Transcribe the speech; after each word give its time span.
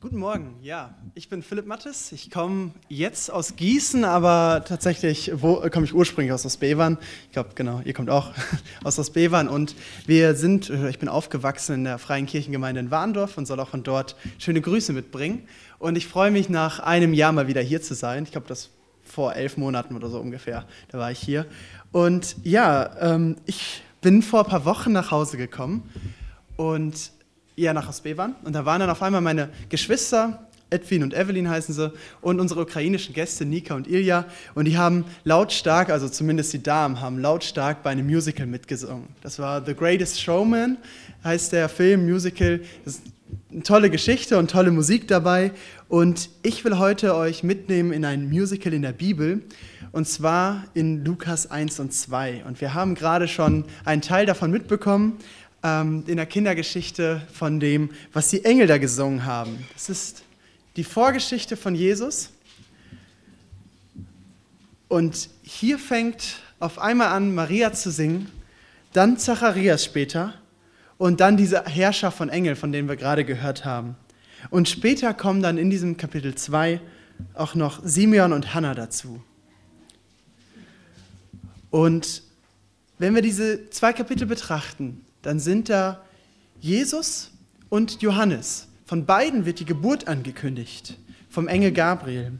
Guten 0.00 0.18
Morgen, 0.18 0.54
ja, 0.62 0.94
ich 1.14 1.28
bin 1.28 1.42
Philipp 1.42 1.66
Mattes. 1.66 2.12
Ich 2.12 2.30
komme 2.30 2.70
jetzt 2.88 3.32
aus 3.32 3.56
Gießen, 3.56 4.04
aber 4.04 4.64
tatsächlich 4.64 5.32
komme 5.40 5.84
ich 5.86 5.92
ursprünglich 5.92 6.32
aus 6.32 6.46
Ostbevern. 6.46 6.98
Ich 7.26 7.32
glaube, 7.32 7.50
genau, 7.56 7.80
ihr 7.84 7.94
kommt 7.94 8.08
auch 8.08 8.30
aus 8.84 8.96
Ostbevern 8.96 9.48
und 9.48 9.74
wir 10.06 10.36
sind, 10.36 10.70
äh, 10.70 10.88
ich 10.88 11.00
bin 11.00 11.08
aufgewachsen 11.08 11.74
in 11.74 11.84
der 11.84 11.98
Freien 11.98 12.26
Kirchengemeinde 12.26 12.78
in 12.78 12.92
Warndorf 12.92 13.36
und 13.38 13.46
soll 13.46 13.58
auch 13.58 13.70
von 13.70 13.82
dort 13.82 14.14
schöne 14.38 14.60
Grüße 14.60 14.92
mitbringen. 14.92 15.48
Und 15.80 15.96
ich 15.96 16.06
freue 16.06 16.30
mich, 16.30 16.48
nach 16.48 16.78
einem 16.78 17.12
Jahr 17.12 17.32
mal 17.32 17.48
wieder 17.48 17.60
hier 17.60 17.82
zu 17.82 17.94
sein. 17.94 18.22
Ich 18.22 18.30
glaube, 18.30 18.46
das 18.46 18.70
vor 19.02 19.34
elf 19.34 19.56
Monaten 19.56 19.96
oder 19.96 20.10
so 20.10 20.20
ungefähr, 20.20 20.64
da 20.90 20.98
war 20.98 21.10
ich 21.10 21.18
hier. 21.18 21.44
Und 21.90 22.36
ja, 22.44 22.96
ähm, 23.00 23.34
ich 23.46 23.82
bin 24.00 24.22
vor 24.22 24.44
ein 24.44 24.48
paar 24.48 24.64
Wochen 24.64 24.92
nach 24.92 25.10
Hause 25.10 25.38
gekommen 25.38 25.90
und 26.56 27.10
ja, 27.58 27.72
nach 27.74 27.88
Ostbevern. 27.88 28.34
Und 28.44 28.54
da 28.54 28.64
waren 28.64 28.80
dann 28.80 28.90
auf 28.90 29.02
einmal 29.02 29.20
meine 29.20 29.48
Geschwister, 29.68 30.48
Edwin 30.70 31.02
und 31.02 31.14
Evelyn 31.14 31.48
heißen 31.48 31.74
sie, 31.74 31.92
und 32.20 32.40
unsere 32.40 32.60
ukrainischen 32.60 33.14
Gäste, 33.14 33.44
Nika 33.44 33.74
und 33.74 33.88
Ilja. 33.88 34.26
Und 34.54 34.66
die 34.66 34.76
haben 34.76 35.04
lautstark, 35.24 35.90
also 35.90 36.08
zumindest 36.08 36.52
die 36.52 36.62
Damen, 36.62 37.00
haben 37.00 37.18
lautstark 37.18 37.82
bei 37.82 37.90
einem 37.90 38.06
Musical 38.06 38.46
mitgesungen. 38.46 39.08
Das 39.22 39.38
war 39.38 39.64
The 39.64 39.74
Greatest 39.74 40.20
Showman, 40.20 40.76
heißt 41.24 41.52
der 41.52 41.68
Film, 41.68 42.04
Musical. 42.04 42.60
Das 42.84 42.96
ist 42.96 43.02
eine 43.50 43.62
tolle 43.62 43.90
Geschichte 43.90 44.38
und 44.38 44.50
tolle 44.50 44.70
Musik 44.70 45.08
dabei. 45.08 45.52
Und 45.88 46.28
ich 46.42 46.64
will 46.64 46.78
heute 46.78 47.14
euch 47.14 47.42
mitnehmen 47.42 47.92
in 47.92 48.04
ein 48.04 48.28
Musical 48.28 48.74
in 48.74 48.82
der 48.82 48.92
Bibel. 48.92 49.42
Und 49.90 50.06
zwar 50.06 50.64
in 50.74 51.02
Lukas 51.02 51.50
1 51.50 51.80
und 51.80 51.94
2. 51.94 52.44
Und 52.46 52.60
wir 52.60 52.74
haben 52.74 52.94
gerade 52.94 53.26
schon 53.26 53.64
einen 53.86 54.02
Teil 54.02 54.26
davon 54.26 54.50
mitbekommen 54.50 55.16
ähm, 55.62 56.04
in 56.06 56.16
der 56.16 56.26
Kindergeschichte 56.26 57.22
von 57.32 57.60
dem, 57.60 57.90
was 58.12 58.30
die 58.30 58.44
Engel 58.44 58.66
da 58.66 58.78
gesungen 58.78 59.24
haben. 59.24 59.66
Das 59.74 59.88
ist 59.88 60.22
die 60.76 60.84
Vorgeschichte 60.84 61.56
von 61.56 61.74
Jesus. 61.74 62.30
Und 64.88 65.28
hier 65.42 65.78
fängt 65.78 66.36
auf 66.60 66.78
einmal 66.78 67.08
an, 67.08 67.34
Maria 67.34 67.72
zu 67.72 67.90
singen, 67.90 68.30
dann 68.92 69.18
Zacharias 69.18 69.84
später 69.84 70.34
und 70.96 71.20
dann 71.20 71.36
diese 71.36 71.64
Herrscher 71.64 72.10
von 72.10 72.28
Engel, 72.28 72.56
von 72.56 72.72
denen 72.72 72.88
wir 72.88 72.96
gerade 72.96 73.24
gehört 73.24 73.64
haben. 73.64 73.96
Und 74.50 74.68
später 74.68 75.14
kommen 75.14 75.42
dann 75.42 75.58
in 75.58 75.70
diesem 75.70 75.96
Kapitel 75.96 76.34
2 76.34 76.80
auch 77.34 77.54
noch 77.54 77.80
Simeon 77.84 78.32
und 78.32 78.54
Hannah 78.54 78.74
dazu. 78.74 79.22
Und 81.70 82.22
wenn 82.98 83.14
wir 83.14 83.22
diese 83.22 83.68
zwei 83.70 83.92
Kapitel 83.92 84.26
betrachten, 84.26 85.04
dann 85.22 85.40
sind 85.40 85.68
da 85.68 86.02
Jesus 86.60 87.30
und 87.68 88.02
Johannes. 88.02 88.68
Von 88.84 89.04
beiden 89.04 89.44
wird 89.44 89.60
die 89.60 89.64
Geburt 89.64 90.08
angekündigt, 90.08 90.96
vom 91.28 91.48
Engel 91.48 91.72
Gabriel. 91.72 92.32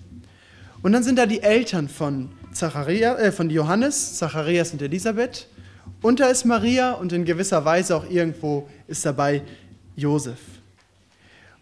Und 0.82 0.92
dann 0.92 1.02
sind 1.02 1.16
da 1.16 1.26
die 1.26 1.42
Eltern 1.42 1.88
von, 1.88 2.30
Zacharia, 2.52 3.16
äh, 3.16 3.32
von 3.32 3.50
Johannes, 3.50 4.16
Zacharias 4.16 4.72
und 4.72 4.80
Elisabeth. 4.80 5.48
Und 6.02 6.20
da 6.20 6.28
ist 6.28 6.44
Maria 6.44 6.92
und 6.92 7.12
in 7.12 7.24
gewisser 7.24 7.64
Weise 7.64 7.96
auch 7.96 8.08
irgendwo 8.08 8.68
ist 8.86 9.04
dabei 9.04 9.42
Josef. 9.96 10.38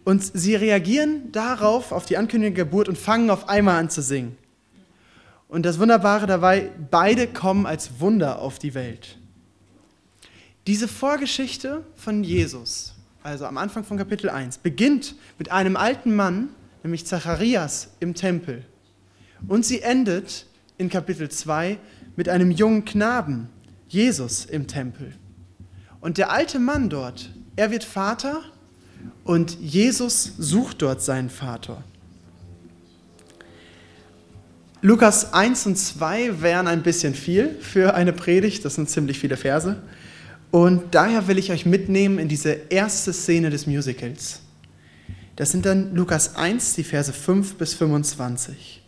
Und 0.03 0.23
sie 0.23 0.55
reagieren 0.55 1.31
darauf, 1.31 1.91
auf 1.91 2.05
die 2.05 2.17
Ankündigung 2.17 2.55
der 2.55 2.65
Geburt 2.65 2.87
und 2.87 2.97
fangen 2.97 3.29
auf 3.29 3.49
einmal 3.49 3.79
an 3.79 3.89
zu 3.89 4.01
singen. 4.01 4.37
Und 5.49 5.65
das 5.65 5.79
Wunderbare 5.79 6.27
dabei, 6.27 6.69
beide 6.91 7.27
kommen 7.27 7.65
als 7.65 7.99
Wunder 7.99 8.39
auf 8.39 8.59
die 8.59 8.73
Welt. 8.73 9.16
Diese 10.67 10.89
Vorgeschichte 10.89 11.85
von 11.95 12.25
Jesus, 12.25 12.93
also 13.23 13.45
am 13.45 13.57
Anfang 13.57 13.85
von 13.85 13.97
Kapitel 13.97 14.29
1, 14.29 14.57
beginnt 14.57 15.15
mit 15.39 15.49
einem 15.49 15.77
alten 15.77 16.13
Mann, 16.13 16.49
nämlich 16.83 17.05
Zacharias 17.05 17.91
im 18.01 18.15
Tempel. 18.15 18.65
Und 19.47 19.65
sie 19.65 19.81
endet 19.81 20.45
in 20.77 20.89
Kapitel 20.89 21.29
2 21.29 21.77
mit 22.17 22.27
einem 22.27 22.51
jungen 22.51 22.83
Knaben, 22.83 23.47
Jesus 23.87 24.43
im 24.43 24.67
Tempel. 24.67 25.13
Und 26.01 26.17
der 26.17 26.31
alte 26.31 26.59
Mann 26.59 26.89
dort, 26.89 27.31
er 27.55 27.71
wird 27.71 27.85
Vater 27.85 28.41
und 29.23 29.57
Jesus 29.61 30.33
sucht 30.37 30.81
dort 30.81 31.01
seinen 31.01 31.29
Vater. 31.29 31.81
Lukas 34.81 35.33
1 35.33 35.65
und 35.65 35.77
2 35.77 36.41
wären 36.41 36.67
ein 36.67 36.83
bisschen 36.83 37.15
viel 37.15 37.55
für 37.61 37.93
eine 37.93 38.11
Predigt, 38.11 38.65
das 38.65 38.75
sind 38.75 38.89
ziemlich 38.89 39.17
viele 39.17 39.37
Verse. 39.37 39.81
Und 40.51 40.95
daher 40.95 41.27
will 41.27 41.37
ich 41.37 41.51
euch 41.51 41.65
mitnehmen 41.65 42.19
in 42.19 42.27
diese 42.27 42.51
erste 42.69 43.13
Szene 43.13 43.49
des 43.49 43.67
Musicals. 43.67 44.39
Das 45.35 45.51
sind 45.51 45.65
dann 45.65 45.93
Lukas 45.93 46.35
1, 46.35 46.73
die 46.75 46.83
Verse 46.83 47.13
5 47.13 47.55
bis 47.55 47.73
25. 47.73 48.81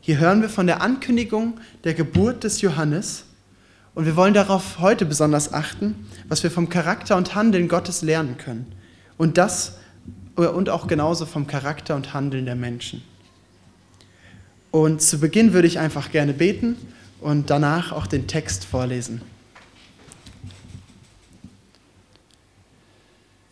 Hier 0.00 0.18
hören 0.18 0.40
wir 0.40 0.48
von 0.48 0.66
der 0.66 0.82
Ankündigung 0.82 1.60
der 1.84 1.94
Geburt 1.94 2.42
des 2.42 2.62
Johannes 2.62 3.24
und 3.94 4.06
wir 4.06 4.16
wollen 4.16 4.34
darauf 4.34 4.78
heute 4.78 5.04
besonders 5.04 5.52
achten, 5.52 6.06
was 6.28 6.42
wir 6.42 6.50
vom 6.50 6.68
Charakter 6.68 7.16
und 7.16 7.34
Handeln 7.34 7.68
Gottes 7.68 8.02
lernen 8.02 8.38
können. 8.38 8.72
Und 9.18 9.36
das 9.36 9.74
und 10.36 10.70
auch 10.70 10.86
genauso 10.86 11.26
vom 11.26 11.46
Charakter 11.46 11.96
und 11.96 12.14
Handeln 12.14 12.46
der 12.46 12.54
Menschen. 12.54 13.02
Und 14.70 15.02
zu 15.02 15.18
Beginn 15.18 15.52
würde 15.52 15.68
ich 15.68 15.78
einfach 15.78 16.10
gerne 16.10 16.32
beten 16.32 16.76
und 17.20 17.50
danach 17.50 17.92
auch 17.92 18.06
den 18.06 18.26
Text 18.26 18.64
vorlesen. 18.64 19.20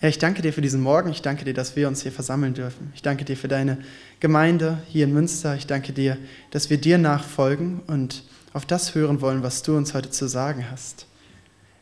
Herr, 0.00 0.10
ich 0.10 0.19
danke 0.19 0.42
dir 0.42 0.53
für 0.53 0.60
diesen 0.60 0.81
Morgen. 0.81 1.10
Ich 1.10 1.22
danke 1.22 1.44
dir, 1.44 1.54
dass 1.54 1.75
wir 1.75 1.88
uns 1.88 2.03
hier 2.03 2.12
versammeln 2.12 2.54
dürfen. 2.54 2.92
Ich 2.94 3.03
danke 3.03 3.25
dir 3.25 3.36
für 3.36 3.48
deine 3.48 3.78
Gemeinde 4.20 4.78
hier 4.86 5.04
in 5.04 5.12
Münster. 5.12 5.56
Ich 5.56 5.66
danke 5.66 5.92
dir, 5.92 6.16
dass 6.53 6.70
wir 6.70 6.78
dir 6.78 6.98
nachfolgen 6.98 7.81
und 7.88 8.22
auf 8.53 8.64
das 8.64 8.94
hören 8.94 9.20
wollen, 9.20 9.42
was 9.42 9.62
du 9.62 9.76
uns 9.76 9.94
heute 9.94 10.10
zu 10.10 10.28
sagen 10.28 10.66
hast. 10.70 11.06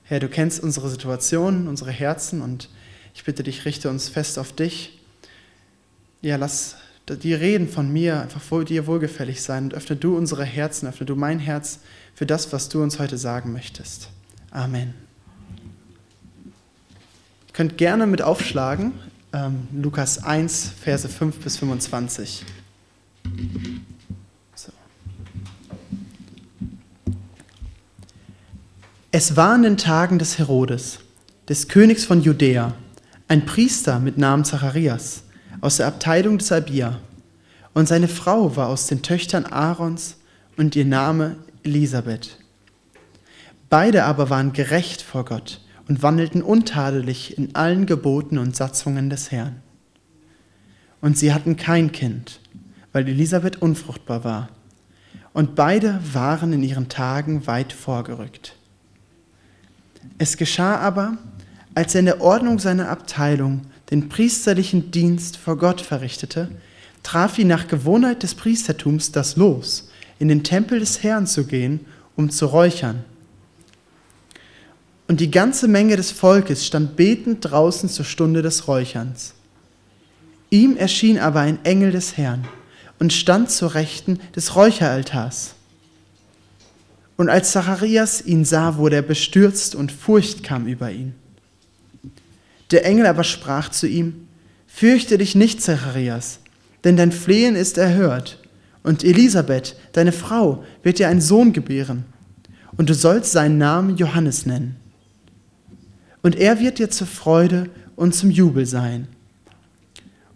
Herr, 0.04 0.20
du 0.20 0.28
kennst 0.28 0.62
unsere 0.62 0.88
Situation, 0.88 1.68
unsere 1.68 1.90
Herzen 1.90 2.40
und 2.40 2.70
ich 3.14 3.24
bitte 3.24 3.42
dich, 3.42 3.66
richte 3.66 3.90
uns 3.90 4.08
fest 4.08 4.38
auf 4.38 4.52
dich. 4.52 4.98
Ja, 6.22 6.36
lass 6.36 6.76
die 7.08 7.34
Reden 7.34 7.68
von 7.68 7.92
mir 7.92 8.22
einfach 8.22 8.40
vor 8.40 8.64
dir 8.64 8.86
wohlgefällig 8.86 9.42
sein 9.42 9.64
und 9.64 9.74
öffne 9.74 9.96
du 9.96 10.16
unsere 10.16 10.44
Herzen, 10.44 10.88
öffne 10.88 11.06
du 11.06 11.16
mein 11.16 11.38
Herz 11.38 11.80
für 12.14 12.24
das, 12.24 12.50
was 12.52 12.70
du 12.70 12.82
uns 12.82 12.98
heute 12.98 13.18
sagen 13.18 13.52
möchtest. 13.52 14.08
Amen 14.50 15.05
könnt 17.56 17.78
gerne 17.78 18.06
mit 18.06 18.20
aufschlagen, 18.20 18.92
ähm, 19.32 19.66
Lukas 19.72 20.22
1, 20.22 20.72
Verse 20.78 21.08
5 21.08 21.38
bis 21.38 21.56
25. 21.56 22.44
So. 24.54 24.72
Es 29.10 29.36
war 29.36 29.56
in 29.56 29.62
den 29.62 29.76
Tagen 29.78 30.18
des 30.18 30.36
Herodes, 30.36 30.98
des 31.48 31.66
Königs 31.68 32.04
von 32.04 32.20
Judäa, 32.20 32.74
ein 33.26 33.46
Priester 33.46 34.00
mit 34.00 34.18
Namen 34.18 34.44
Zacharias 34.44 35.22
aus 35.62 35.78
der 35.78 35.86
Abteilung 35.86 36.36
des 36.36 36.52
Abia. 36.52 37.00
Und 37.72 37.88
seine 37.88 38.08
Frau 38.08 38.54
war 38.56 38.68
aus 38.68 38.86
den 38.86 39.00
Töchtern 39.00 39.46
Aarons 39.46 40.16
und 40.58 40.76
ihr 40.76 40.84
Name 40.84 41.36
Elisabeth. 41.62 42.36
Beide 43.70 44.04
aber 44.04 44.28
waren 44.28 44.52
gerecht 44.52 45.00
vor 45.00 45.24
Gott 45.24 45.62
und 45.88 46.02
wandelten 46.02 46.42
untadelig 46.42 47.38
in 47.38 47.54
allen 47.54 47.86
Geboten 47.86 48.38
und 48.38 48.56
Satzungen 48.56 49.10
des 49.10 49.30
Herrn. 49.30 49.62
Und 51.00 51.16
sie 51.16 51.32
hatten 51.32 51.56
kein 51.56 51.92
Kind, 51.92 52.40
weil 52.92 53.06
Elisabeth 53.08 53.62
unfruchtbar 53.62 54.24
war. 54.24 54.48
Und 55.32 55.54
beide 55.54 56.00
waren 56.12 56.52
in 56.52 56.62
ihren 56.62 56.88
Tagen 56.88 57.46
weit 57.46 57.72
vorgerückt. 57.72 58.56
Es 60.18 60.36
geschah 60.36 60.78
aber, 60.78 61.18
als 61.74 61.94
er 61.94 62.00
in 62.00 62.06
der 62.06 62.22
Ordnung 62.22 62.58
seiner 62.58 62.88
Abteilung 62.88 63.62
den 63.90 64.08
priesterlichen 64.08 64.90
Dienst 64.90 65.36
vor 65.36 65.58
Gott 65.58 65.80
verrichtete, 65.80 66.50
traf 67.02 67.38
ihn 67.38 67.48
nach 67.48 67.68
Gewohnheit 67.68 68.22
des 68.22 68.34
Priestertums 68.34 69.12
das 69.12 69.36
Los, 69.36 69.90
in 70.18 70.28
den 70.28 70.42
Tempel 70.42 70.80
des 70.80 71.02
Herrn 71.02 71.26
zu 71.26 71.46
gehen, 71.46 71.80
um 72.16 72.30
zu 72.30 72.46
räuchern 72.46 73.04
und 75.08 75.20
die 75.20 75.30
ganze 75.30 75.68
Menge 75.68 75.96
des 75.96 76.10
Volkes 76.10 76.66
stand 76.66 76.96
betend 76.96 77.44
draußen 77.44 77.88
zur 77.88 78.04
Stunde 78.04 78.42
des 78.42 78.66
Räucherns. 78.66 79.34
Ihm 80.50 80.76
erschien 80.76 81.18
aber 81.18 81.40
ein 81.40 81.64
Engel 81.64 81.92
des 81.92 82.16
Herrn 82.16 82.46
und 82.98 83.12
stand 83.12 83.50
zur 83.50 83.74
Rechten 83.74 84.18
des 84.34 84.56
Räucheraltars. 84.56 85.54
Und 87.16 87.28
als 87.28 87.52
Zacharias 87.52 88.20
ihn 88.24 88.44
sah, 88.44 88.76
wurde 88.76 88.96
er 88.96 89.02
bestürzt 89.02 89.74
und 89.74 89.92
Furcht 89.92 90.42
kam 90.42 90.66
über 90.66 90.90
ihn. 90.90 91.14
Der 92.72 92.84
Engel 92.84 93.06
aber 93.06 93.24
sprach 93.24 93.70
zu 93.70 93.86
ihm, 93.86 94.26
Fürchte 94.66 95.16
dich 95.16 95.34
nicht, 95.34 95.62
Zacharias, 95.62 96.40
denn 96.84 96.96
dein 96.96 97.12
Flehen 97.12 97.56
ist 97.56 97.78
erhört, 97.78 98.40
und 98.82 99.02
Elisabeth, 99.02 99.76
deine 99.92 100.12
Frau, 100.12 100.64
wird 100.82 100.98
dir 100.98 101.08
einen 101.08 101.22
Sohn 101.22 101.52
gebären, 101.52 102.04
und 102.76 102.90
du 102.90 102.94
sollst 102.94 103.32
seinen 103.32 103.56
Namen 103.56 103.96
Johannes 103.96 104.44
nennen 104.44 104.76
und 106.22 106.36
er 106.36 106.60
wird 106.60 106.78
dir 106.78 106.90
zur 106.90 107.06
Freude 107.06 107.70
und 107.94 108.14
zum 108.14 108.30
Jubel 108.30 108.66
sein. 108.66 109.08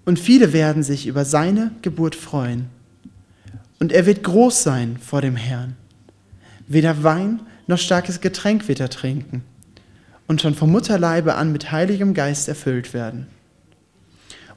Und 0.04 0.18
viele 0.18 0.52
werden 0.52 0.82
sich 0.82 1.06
über 1.06 1.24
seine 1.24 1.72
Geburt 1.82 2.14
freuen. 2.14 2.66
Und 3.78 3.92
er 3.92 4.06
wird 4.06 4.22
groß 4.22 4.62
sein 4.62 4.98
vor 4.98 5.20
dem 5.20 5.36
Herrn. 5.36 5.76
Weder 6.66 7.02
Wein 7.02 7.40
noch 7.66 7.78
starkes 7.78 8.20
Getränk 8.20 8.68
wird 8.68 8.80
er 8.80 8.90
trinken. 8.90 9.42
Und 10.26 10.42
schon 10.42 10.54
vom 10.54 10.70
Mutterleibe 10.70 11.34
an 11.34 11.52
mit 11.52 11.72
heiligem 11.72 12.14
Geist 12.14 12.48
erfüllt 12.48 12.94
werden. 12.94 13.26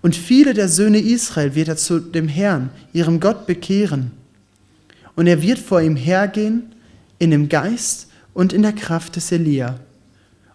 Und 0.01 0.15
viele 0.15 0.53
der 0.53 0.67
Söhne 0.67 0.99
Israel 0.99 1.55
wird 1.55 1.69
er 1.69 1.77
zu 1.77 1.99
dem 1.99 2.27
Herrn, 2.27 2.69
ihrem 2.91 3.19
Gott, 3.19 3.47
bekehren. 3.47 4.11
Und 5.15 5.27
er 5.27 5.41
wird 5.41 5.59
vor 5.59 5.81
ihm 5.81 5.95
hergehen 5.95 6.73
in 7.19 7.31
dem 7.31 7.47
Geist 7.47 8.09
und 8.33 8.51
in 8.51 8.63
der 8.63 8.73
Kraft 8.73 9.15
des 9.15 9.31
Elia, 9.31 9.79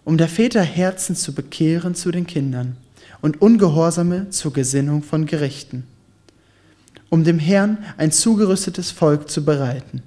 um 0.09 0.17
der 0.17 0.27
Väter 0.27 0.63
Herzen 0.63 1.15
zu 1.15 1.35
bekehren 1.35 1.93
zu 1.93 2.09
den 2.09 2.25
Kindern 2.25 2.77
und 3.21 3.43
Ungehorsame 3.43 4.31
zur 4.31 4.51
Gesinnung 4.51 5.03
von 5.03 5.27
Gerichten, 5.27 5.85
um 7.09 7.23
dem 7.23 7.37
Herrn 7.37 7.77
ein 7.95 8.11
zugerüstetes 8.11 8.89
Volk 8.89 9.29
zu 9.29 9.45
bereiten. 9.45 10.01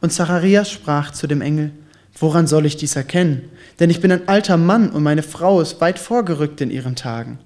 Und 0.00 0.12
Zacharias 0.12 0.70
sprach 0.70 1.10
zu 1.10 1.26
dem 1.26 1.40
Engel, 1.40 1.72
Woran 2.16 2.46
soll 2.46 2.66
ich 2.66 2.76
dies 2.76 2.94
erkennen? 2.94 3.50
Denn 3.80 3.90
ich 3.90 4.00
bin 4.00 4.12
ein 4.12 4.28
alter 4.28 4.58
Mann 4.58 4.90
und 4.90 5.02
meine 5.02 5.24
Frau 5.24 5.60
ist 5.60 5.80
weit 5.80 5.98
vorgerückt 5.98 6.60
in 6.60 6.70
ihren 6.70 6.94
Tagen. 6.94 7.40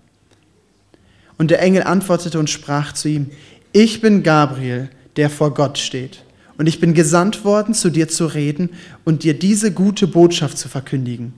Und 1.38 1.50
der 1.50 1.62
Engel 1.62 1.84
antwortete 1.84 2.38
und 2.38 2.50
sprach 2.50 2.92
zu 2.92 3.08
ihm, 3.08 3.30
Ich 3.72 4.02
bin 4.02 4.22
Gabriel, 4.22 4.90
der 5.16 5.30
vor 5.30 5.54
Gott 5.54 5.78
steht. 5.78 6.24
Und 6.58 6.66
ich 6.66 6.80
bin 6.80 6.92
gesandt 6.92 7.44
worden, 7.44 7.72
zu 7.72 7.88
dir 7.88 8.08
zu 8.08 8.26
reden 8.26 8.70
und 9.04 9.22
dir 9.22 9.32
diese 9.38 9.72
gute 9.72 10.06
Botschaft 10.06 10.58
zu 10.58 10.68
verkündigen. 10.68 11.32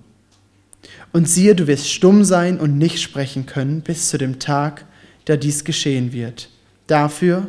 Und 1.13 1.29
siehe, 1.29 1.55
du 1.55 1.67
wirst 1.67 1.89
stumm 1.89 2.25
sein 2.25 2.59
und 2.59 2.79
nicht 2.79 3.01
sprechen 3.01 3.47
können 3.47 3.83
bis 3.83 4.09
zu 4.09 4.19
dem 4.19 4.39
Tag, 4.39 4.87
da 5.27 5.37
dies 5.37 5.65
geschehen 5.65 6.13
wird. 6.13 6.49
Dafür, 6.87 7.47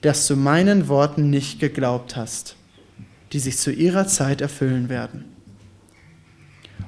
dass 0.00 0.26
du 0.26 0.36
meinen 0.36 0.88
Worten 0.88 1.30
nicht 1.30 1.60
geglaubt 1.60 2.16
hast, 2.16 2.56
die 3.32 3.38
sich 3.38 3.56
zu 3.56 3.70
ihrer 3.70 4.06
Zeit 4.06 4.40
erfüllen 4.40 4.88
werden. 4.88 5.24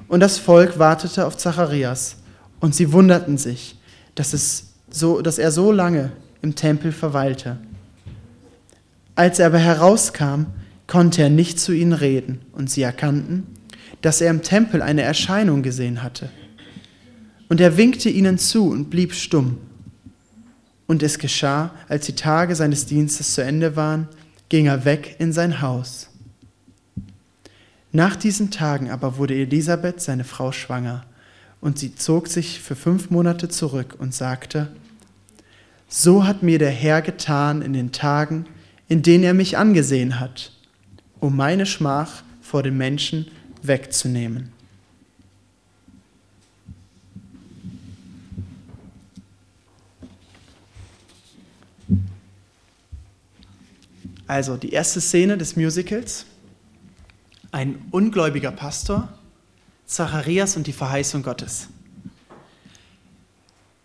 Und 0.07 0.19
das 0.19 0.37
Volk 0.37 0.79
wartete 0.79 1.25
auf 1.25 1.37
Zacharias, 1.37 2.17
und 2.59 2.75
sie 2.75 2.91
wunderten 2.91 3.37
sich, 3.37 3.77
dass, 4.15 4.33
es 4.33 4.73
so, 4.89 5.21
dass 5.21 5.37
er 5.37 5.51
so 5.51 5.71
lange 5.71 6.11
im 6.41 6.55
Tempel 6.55 6.91
verweilte. 6.91 7.57
Als 9.19 9.37
er 9.37 9.47
aber 9.47 9.57
herauskam, 9.57 10.45
konnte 10.87 11.23
er 11.23 11.29
nicht 11.29 11.59
zu 11.59 11.73
ihnen 11.73 11.91
reden, 11.91 12.39
und 12.53 12.69
sie 12.69 12.83
erkannten, 12.83 13.47
dass 13.99 14.21
er 14.21 14.29
im 14.31 14.43
Tempel 14.43 14.81
eine 14.81 15.01
Erscheinung 15.01 15.61
gesehen 15.61 16.03
hatte. 16.03 16.29
Und 17.49 17.59
er 17.59 17.75
winkte 17.75 18.07
ihnen 18.07 18.37
zu 18.37 18.69
und 18.69 18.89
blieb 18.89 19.13
stumm. 19.13 19.57
Und 20.87 21.03
es 21.03 21.19
geschah, 21.19 21.71
als 21.89 22.05
die 22.05 22.15
Tage 22.15 22.55
seines 22.55 22.85
Dienstes 22.85 23.33
zu 23.33 23.43
Ende 23.43 23.75
waren, 23.75 24.07
ging 24.47 24.67
er 24.67 24.85
weg 24.85 25.17
in 25.19 25.33
sein 25.33 25.59
Haus. 25.59 26.07
Nach 27.91 28.15
diesen 28.15 28.51
Tagen 28.51 28.89
aber 28.89 29.17
wurde 29.17 29.35
Elisabeth, 29.35 29.99
seine 29.99 30.23
Frau, 30.23 30.53
schwanger, 30.53 31.03
und 31.59 31.77
sie 31.77 31.93
zog 31.93 32.29
sich 32.29 32.61
für 32.61 32.77
fünf 32.77 33.09
Monate 33.09 33.49
zurück 33.49 33.97
und 33.99 34.13
sagte, 34.13 34.71
So 35.89 36.25
hat 36.25 36.41
mir 36.41 36.57
der 36.57 36.71
Herr 36.71 37.01
getan 37.01 37.61
in 37.61 37.73
den 37.73 37.91
Tagen, 37.91 38.45
in 38.89 39.03
denen 39.03 39.23
er 39.23 39.35
mich 39.35 39.57
angesehen 39.57 40.19
hat, 40.19 40.51
um 41.19 41.35
meine 41.35 41.65
Schmach 41.65 42.23
vor 42.41 42.63
den 42.63 42.75
Menschen 42.75 43.27
wegzunehmen. 43.61 44.51
Also 54.25 54.57
die 54.57 54.71
erste 54.71 55.01
Szene 55.01 55.37
des 55.37 55.55
Musicals. 55.55 56.25
Ein 57.51 57.81
ungläubiger 57.89 58.51
Pastor, 58.51 59.09
Zacharias 59.87 60.55
und 60.55 60.67
die 60.67 60.73
Verheißung 60.73 61.23
Gottes. 61.23 61.67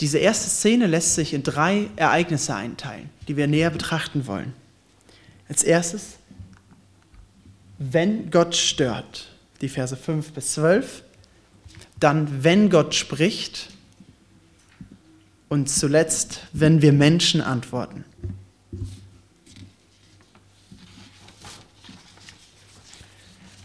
Diese 0.01 0.19
erste 0.19 0.51
Szene 0.51 0.87
lässt 0.87 1.15
sich 1.15 1.33
in 1.33 1.43
drei 1.43 1.89
Ereignisse 1.97 2.55
einteilen, 2.55 3.09
die 3.27 3.39
wir 3.39 3.47
näher 3.47 3.71
betrachten 3.71 4.27
wollen. 4.27 4.53
Als 5.49 5.63
erstes, 5.63 6.17
wenn 7.79 8.31
Gott 8.31 8.55
stört 8.57 9.29
die 9.61 9.69
Verse 9.69 9.97
5 9.97 10.33
bis 10.33 10.55
12. 10.55 11.03
Dann, 12.01 12.45
wenn 12.45 12.71
Gott 12.71 12.95
spricht. 12.95 13.71
Und 15.49 15.71
zuletzt, 15.71 16.41
wenn 16.53 16.83
wir 16.83 16.93
Menschen 16.93 17.41
antworten. 17.41 18.05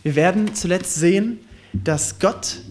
Wir 0.03 0.15
werden 0.15 0.53
zuletzt 0.53 0.95
sehen, 0.95 1.39
dass 1.73 2.19
Gott 2.19 2.61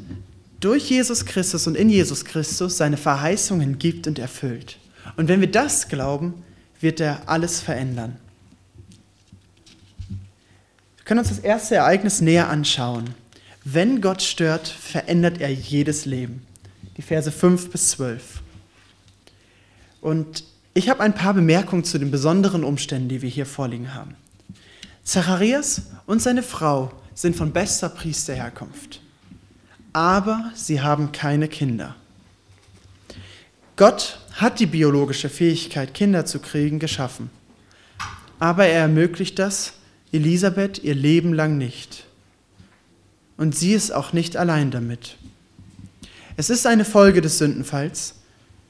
durch 0.60 0.90
Jesus 0.90 1.24
Christus 1.24 1.66
und 1.66 1.74
in 1.74 1.90
Jesus 1.90 2.24
Christus 2.24 2.76
seine 2.76 2.96
Verheißungen 2.96 3.78
gibt 3.78 4.06
und 4.06 4.18
erfüllt. 4.18 4.78
Und 5.16 5.28
wenn 5.28 5.40
wir 5.40 5.50
das 5.50 5.88
glauben, 5.88 6.34
wird 6.80 7.00
er 7.00 7.28
alles 7.28 7.60
verändern 7.60 8.18
können 11.08 11.20
uns 11.20 11.30
das 11.30 11.38
erste 11.38 11.76
Ereignis 11.76 12.20
näher 12.20 12.50
anschauen. 12.50 13.14
Wenn 13.64 14.02
Gott 14.02 14.20
stört, 14.20 14.68
verändert 14.68 15.40
er 15.40 15.50
jedes 15.50 16.04
Leben. 16.04 16.46
Die 16.98 17.02
Verse 17.02 17.32
5 17.32 17.70
bis 17.70 17.88
12. 17.92 18.42
Und 20.02 20.44
ich 20.74 20.90
habe 20.90 21.02
ein 21.02 21.14
paar 21.14 21.32
Bemerkungen 21.32 21.84
zu 21.84 21.96
den 21.96 22.10
besonderen 22.10 22.62
Umständen, 22.62 23.08
die 23.08 23.22
wir 23.22 23.30
hier 23.30 23.46
vorliegen 23.46 23.94
haben. 23.94 24.16
Zacharias 25.02 25.84
und 26.04 26.20
seine 26.20 26.42
Frau 26.42 26.92
sind 27.14 27.34
von 27.34 27.52
bester 27.52 27.88
Priesterherkunft, 27.88 29.00
aber 29.94 30.52
sie 30.54 30.82
haben 30.82 31.10
keine 31.12 31.48
Kinder. 31.48 31.96
Gott 33.76 34.20
hat 34.34 34.60
die 34.60 34.66
biologische 34.66 35.30
Fähigkeit, 35.30 35.94
Kinder 35.94 36.26
zu 36.26 36.38
kriegen, 36.38 36.78
geschaffen, 36.78 37.30
aber 38.38 38.66
er 38.66 38.82
ermöglicht 38.82 39.38
das 39.38 39.72
Elisabeth 40.12 40.82
ihr 40.82 40.94
Leben 40.94 41.32
lang 41.32 41.58
nicht. 41.58 42.04
Und 43.36 43.54
sie 43.54 43.72
ist 43.72 43.92
auch 43.92 44.12
nicht 44.12 44.36
allein 44.36 44.70
damit. 44.70 45.16
Es 46.36 46.50
ist 46.50 46.66
eine 46.66 46.84
Folge 46.84 47.20
des 47.20 47.38
Sündenfalls, 47.38 48.14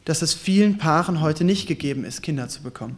dass 0.05 0.23
es 0.23 0.35
vielen 0.35 0.79
Paaren 0.79 1.21
heute 1.21 1.45
nicht 1.45 1.67
gegeben 1.67 2.05
ist, 2.05 2.23
Kinder 2.23 2.49
zu 2.49 2.63
bekommen. 2.63 2.97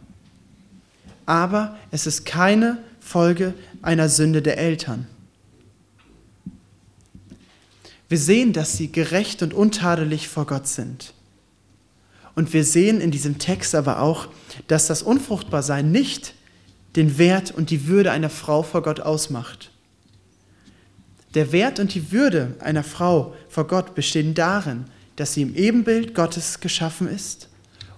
Aber 1.25 1.77
es 1.91 2.07
ist 2.07 2.25
keine 2.25 2.77
Folge 2.99 3.53
einer 3.81 4.09
Sünde 4.09 4.41
der 4.41 4.57
Eltern. 4.57 5.07
Wir 8.09 8.17
sehen, 8.17 8.53
dass 8.53 8.77
sie 8.77 8.91
gerecht 8.91 9.41
und 9.41 9.53
untadelig 9.53 10.27
vor 10.27 10.45
Gott 10.45 10.67
sind. 10.67 11.13
Und 12.35 12.53
wir 12.53 12.63
sehen 12.63 13.01
in 13.01 13.11
diesem 13.11 13.39
Text 13.39 13.75
aber 13.75 14.01
auch, 14.01 14.27
dass 14.67 14.87
das 14.87 15.03
Unfruchtbarsein 15.03 15.91
nicht 15.91 16.33
den 16.95 17.17
Wert 17.17 17.51
und 17.51 17.69
die 17.69 17.87
Würde 17.87 18.11
einer 18.11 18.29
Frau 18.29 18.63
vor 18.63 18.83
Gott 18.83 18.99
ausmacht. 18.99 19.71
Der 21.33 21.51
Wert 21.51 21.79
und 21.79 21.93
die 21.93 22.11
Würde 22.11 22.55
einer 22.59 22.83
Frau 22.83 23.33
vor 23.47 23.67
Gott 23.67 23.95
bestehen 23.95 24.33
darin, 24.33 24.85
dass 25.15 25.33
sie 25.33 25.43
im 25.43 25.55
Ebenbild 25.55 26.13
Gottes 26.13 26.59
geschaffen 26.59 27.07
ist 27.07 27.47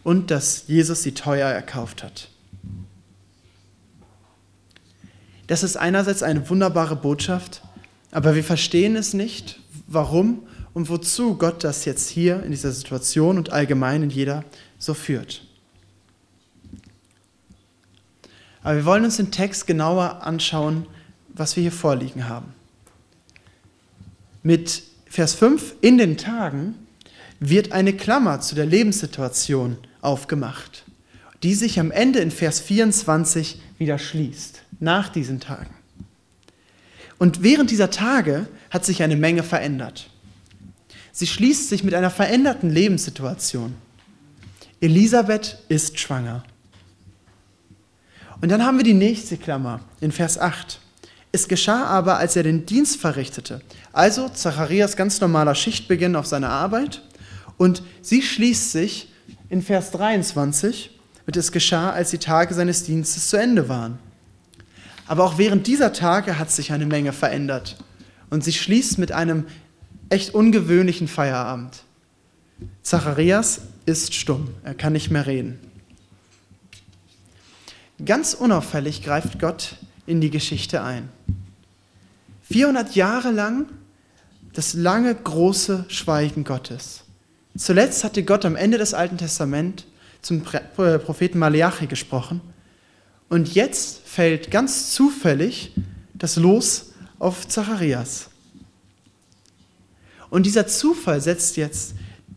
und 0.03 0.29
dass 0.29 0.65
Jesus 0.67 1.03
sie 1.03 1.13
teuer 1.13 1.49
erkauft 1.49 2.03
hat. 2.03 2.29
Das 5.47 5.63
ist 5.63 5.77
einerseits 5.77 6.23
eine 6.23 6.49
wunderbare 6.49 6.95
Botschaft, 6.95 7.61
aber 8.11 8.35
wir 8.35 8.43
verstehen 8.43 8.95
es 8.95 9.13
nicht, 9.13 9.59
warum 9.87 10.43
und 10.73 10.89
wozu 10.89 11.35
Gott 11.37 11.63
das 11.63 11.85
jetzt 11.85 12.09
hier 12.09 12.43
in 12.43 12.51
dieser 12.51 12.71
Situation 12.71 13.37
und 13.37 13.51
allgemein 13.51 14.03
in 14.03 14.09
jeder 14.09 14.43
so 14.77 14.93
führt. 14.93 15.45
Aber 18.63 18.77
wir 18.77 18.85
wollen 18.85 19.03
uns 19.03 19.17
den 19.17 19.31
Text 19.31 19.67
genauer 19.67 20.23
anschauen, 20.23 20.87
was 21.29 21.55
wir 21.55 21.61
hier 21.61 21.71
vorliegen 21.71 22.27
haben. 22.27 22.53
Mit 24.41 24.83
Vers 25.05 25.35
5 25.35 25.75
in 25.81 25.97
den 25.97 26.17
Tagen 26.17 26.75
wird 27.39 27.71
eine 27.71 27.93
Klammer 27.93 28.39
zu 28.39 28.55
der 28.55 28.65
Lebenssituation 28.65 29.77
aufgemacht, 30.01 30.85
die 31.43 31.53
sich 31.53 31.79
am 31.79 31.91
Ende 31.91 32.19
in 32.19 32.31
Vers 32.31 32.61
24 32.61 33.61
wieder 33.77 33.99
schließt, 33.99 34.61
nach 34.79 35.09
diesen 35.09 35.39
Tagen. 35.39 35.73
Und 37.19 37.43
während 37.43 37.69
dieser 37.69 37.89
Tage 37.89 38.47
hat 38.69 38.85
sich 38.85 39.03
eine 39.03 39.15
Menge 39.15 39.43
verändert. 39.43 40.09
Sie 41.11 41.27
schließt 41.27 41.69
sich 41.69 41.83
mit 41.83 41.93
einer 41.93 42.09
veränderten 42.09 42.69
Lebenssituation. 42.69 43.75
Elisabeth 44.81 45.59
ist 45.69 45.99
schwanger. 45.99 46.43
Und 48.43 48.49
dann 48.49 48.65
haben 48.65 48.75
wir 48.75 48.83
die 48.83 48.93
nächste 48.93 49.37
Klammer 49.37 49.79
in 50.01 50.11
Vers 50.11 50.37
8. 50.37 50.81
Es 51.31 51.47
geschah 51.47 51.85
aber, 51.85 52.17
als 52.17 52.35
er 52.35 52.43
den 52.43 52.65
Dienst 52.65 52.99
verrichtete. 52.99 53.61
Also 53.93 54.27
Zacharias 54.27 54.97
ganz 54.97 55.21
normaler 55.21 55.55
Schichtbeginn 55.55 56.17
auf 56.17 56.25
seiner 56.25 56.49
Arbeit. 56.49 57.03
Und 57.55 57.83
sie 58.01 58.21
schließt 58.21 58.73
sich 58.73 59.07
in 59.47 59.61
Vers 59.61 59.91
23 59.91 60.91
wird 61.23 61.37
es 61.37 61.53
geschah, 61.53 61.91
als 61.91 62.09
die 62.09 62.17
Tage 62.17 62.53
seines 62.53 62.83
Dienstes 62.83 63.29
zu 63.29 63.37
Ende 63.37 63.69
waren. 63.69 63.97
Aber 65.07 65.23
auch 65.23 65.37
während 65.37 65.65
dieser 65.65 65.93
Tage 65.93 66.37
hat 66.37 66.51
sich 66.51 66.73
eine 66.73 66.85
Menge 66.85 67.13
verändert. 67.13 67.77
Und 68.29 68.43
sie 68.43 68.51
schließt 68.51 68.97
mit 68.97 69.13
einem 69.13 69.45
echt 70.09 70.35
ungewöhnlichen 70.35 71.07
Feierabend. 71.07 71.83
Zacharias 72.81 73.61
ist 73.85 74.13
stumm, 74.13 74.49
er 74.65 74.73
kann 74.73 74.91
nicht 74.91 75.11
mehr 75.11 75.27
reden. 75.27 75.59
Ganz 78.05 78.33
unauffällig 78.33 79.03
greift 79.03 79.39
Gott 79.39 79.75
in 80.05 80.19
die 80.19 80.29
Geschichte 80.29 80.83
ein. 80.83 81.09
400 82.43 82.95
Jahre 82.95 83.31
lang 83.31 83.67
das 84.53 84.73
lange, 84.73 85.13
große 85.15 85.85
Schweigen 85.87 86.43
Gottes. 86.43 87.03
Zuletzt 87.57 88.03
hatte 88.03 88.23
Gott 88.23 88.45
am 88.45 88.55
Ende 88.55 88.77
des 88.77 88.93
Alten 88.93 89.17
Testaments 89.17 89.85
zum 90.21 90.43
äh, 90.77 90.99
Propheten 90.99 91.39
Malachi 91.39 91.87
gesprochen. 91.87 92.41
Und 93.29 93.53
jetzt 93.55 94.01
fällt 94.05 94.51
ganz 94.51 94.91
zufällig 94.91 95.73
das 96.13 96.35
Los 96.35 96.93
auf 97.19 97.47
Zacharias. 97.47 98.29
Und 100.29 100.45
dieser 100.45 100.67
Zufall 100.67 101.21
setzt 101.21 101.57
jetzt 101.57 101.95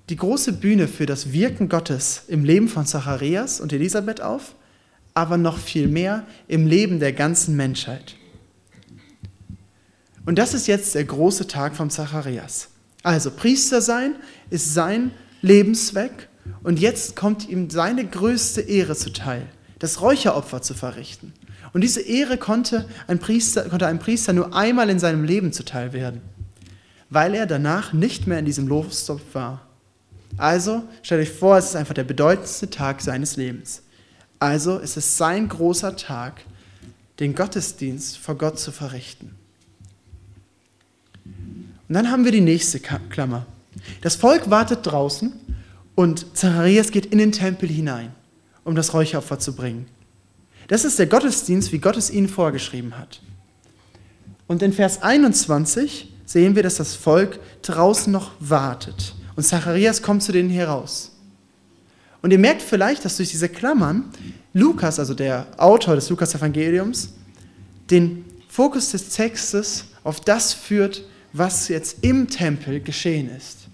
die 0.09 0.17
große 0.17 0.53
Bühne 0.53 0.89
für 0.89 1.07
das 1.07 1.33
Wirken 1.33 1.69
Gottes 1.69 2.23
im 2.29 2.45
Leben 2.45 2.69
von 2.69 2.87
Zacharias 2.87 3.61
und 3.61 3.73
Elisabeth 3.73 4.21
auf, 4.21 4.56
aber 5.17 5.39
noch 5.39 5.57
viel 5.57 5.89
mehr 5.89 6.27
im 6.47 6.67
Leben 6.67 7.01
der 7.01 7.15
ganzen 7.15 7.57
Menschheit. 7.57 8.17
Und 10.27 10.39
das 10.39 10.53
ist 10.53 10.67
jetzt 10.67 10.95
der 10.95 11.05
große 11.05 11.47
Tag 11.47 11.75
von 11.75 11.89
Zacharias. 11.89 12.69
Also 13.03 13.31
Priester 13.31 13.81
sein 13.81 14.17
ist 14.51 14.75
sein 14.75 15.13
Lebenszweck 15.41 16.29
und 16.63 16.79
jetzt 16.79 17.17
kommt 17.17 17.49
ihm 17.49 17.71
seine 17.71 18.05
größte 18.05 18.61
Ehre 18.61 18.95
zuteil, 18.95 19.47
das 19.79 20.03
Räucheropfer 20.03 20.61
zu 20.61 20.75
verrichten. 20.75 21.33
Und 21.73 21.81
diese 21.81 22.03
Ehre 22.03 22.37
konnte 22.37 22.87
ein 23.07 23.19
Priester, 23.19 23.71
konnte 23.71 23.87
einem 23.87 24.01
Priester 24.01 24.35
nur 24.35 24.55
einmal 24.55 24.91
in 24.91 24.99
seinem 24.99 25.25
Leben 25.25 25.51
zuteil 25.51 25.95
werden, 25.95 26.21
weil 27.09 27.35
er 27.35 27.47
danach 27.47 27.95
nicht 27.95 28.27
mehr 28.27 28.39
in 28.39 28.45
diesem 28.45 28.69
Lostopf 28.69 29.23
war. 29.33 29.67
Also 30.37 30.85
stellt 31.03 31.23
euch 31.23 31.33
vor, 31.33 31.57
es 31.57 31.67
ist 31.67 31.77
einfach 31.77 31.95
der 31.95 32.05
bedeutendste 32.05 32.69
Tag 32.69 33.01
seines 33.01 33.37
Lebens. 33.37 33.83
Also 34.39 34.79
es 34.79 34.97
ist 34.97 35.17
sein 35.17 35.49
großer 35.49 35.97
Tag, 35.97 36.43
den 37.21 37.35
Gottesdienst 37.35 38.19
vor 38.19 38.37
Gott 38.37 38.59
zu 38.59 38.73
verrichten. 38.73 39.35
Und 41.25 41.95
dann 41.95 42.11
haben 42.11 42.25
wir 42.25 42.33
die 42.33 42.41
nächste 42.41 42.81
Klammer. 42.81 43.47
Das 44.03 44.17
Volk 44.17 44.51
wartet 44.51 44.81
draußen 44.83 45.33
und 45.95 46.37
Zacharias 46.37 46.91
geht 46.91 47.07
in 47.07 47.19
den 47.19 47.33
Tempel 47.33 47.69
hinein, 47.69 48.13
um 48.65 48.75
das 48.75 48.93
Räucheropfer 48.93 49.39
zu 49.39 49.55
bringen. 49.55 49.87
Das 50.69 50.85
ist 50.85 50.99
der 50.99 51.07
Gottesdienst, 51.07 51.73
wie 51.73 51.79
Gott 51.79 51.97
es 51.97 52.11
ihnen 52.11 52.29
vorgeschrieben 52.29 52.99
hat. 52.99 53.21
Und 54.49 54.63
in 54.63 54.73
Vers 54.73 55.03
21 55.03 56.13
sehen 56.25 56.57
wir, 56.57 56.63
dass 56.63 56.77
das 56.77 56.95
Volk 56.95 57.39
draußen 57.63 58.13
noch 58.13 58.33
wartet. 58.41 59.15
Und 59.37 59.45
Zacharias 59.45 60.03
kommt 60.03 60.23
zu 60.23 60.33
denen 60.33 60.51
heraus. 60.51 61.16
Und 62.23 62.31
ihr 62.33 62.39
merkt 62.39 62.63
vielleicht, 62.63 63.05
dass 63.05 63.17
durch 63.17 63.31
diese 63.31 63.49
Klammern 63.49 64.05
Lukas, 64.53 64.99
also 64.99 65.15
der 65.15 65.47
Autor 65.59 65.95
des 65.95 66.09
Lukas-Evangeliums, 66.09 67.11
den 67.91 68.25
Fokus 68.49 68.91
des 68.91 69.11
Textes 69.11 69.85
auf 70.03 70.21
das 70.21 70.55
führt, 70.55 71.05
was 71.33 71.69
jetzt 71.69 71.99
im 72.03 72.29
Tempel 72.29 72.81
geschehen 72.81 73.31
ist. 73.37 73.69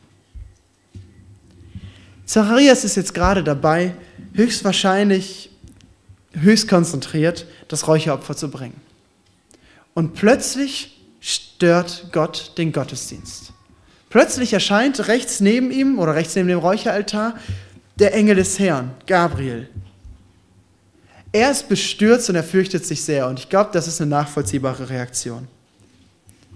Zacharias 2.27 2.85
ist 2.85 2.97
jetzt 2.97 3.15
gerade 3.15 3.45
dabei, 3.45 3.95
höchstwahrscheinlich, 4.35 5.51
höchst 6.33 6.67
konzentriert, 6.67 7.47
das 7.69 7.87
Räucheropfer 7.87 8.37
zu 8.37 8.51
bringen. 8.51 8.81
Und 9.95 10.15
plötzlich 10.15 11.01
stört 11.21 12.09
Gott 12.11 12.53
den 12.59 12.73
Gottesdienst. 12.73 13.53
Plötzlich 14.09 14.53
erscheint 14.53 15.09
rechts 15.09 15.41
neben 15.41 15.71
ihm 15.71 15.99
oder 15.99 16.15
rechts 16.15 16.35
neben 16.35 16.49
dem 16.49 16.59
Räucheraltar 16.59 17.35
der 18.02 18.14
Engel 18.14 18.35
des 18.35 18.59
Herrn, 18.59 18.90
Gabriel. 19.06 19.68
Er 21.30 21.52
ist 21.52 21.68
bestürzt 21.68 22.28
und 22.28 22.35
er 22.35 22.42
fürchtet 22.42 22.85
sich 22.85 23.02
sehr. 23.02 23.28
Und 23.28 23.38
ich 23.38 23.49
glaube, 23.49 23.71
das 23.73 23.87
ist 23.87 24.00
eine 24.00 24.11
nachvollziehbare 24.11 24.90
Reaktion. 24.90 25.47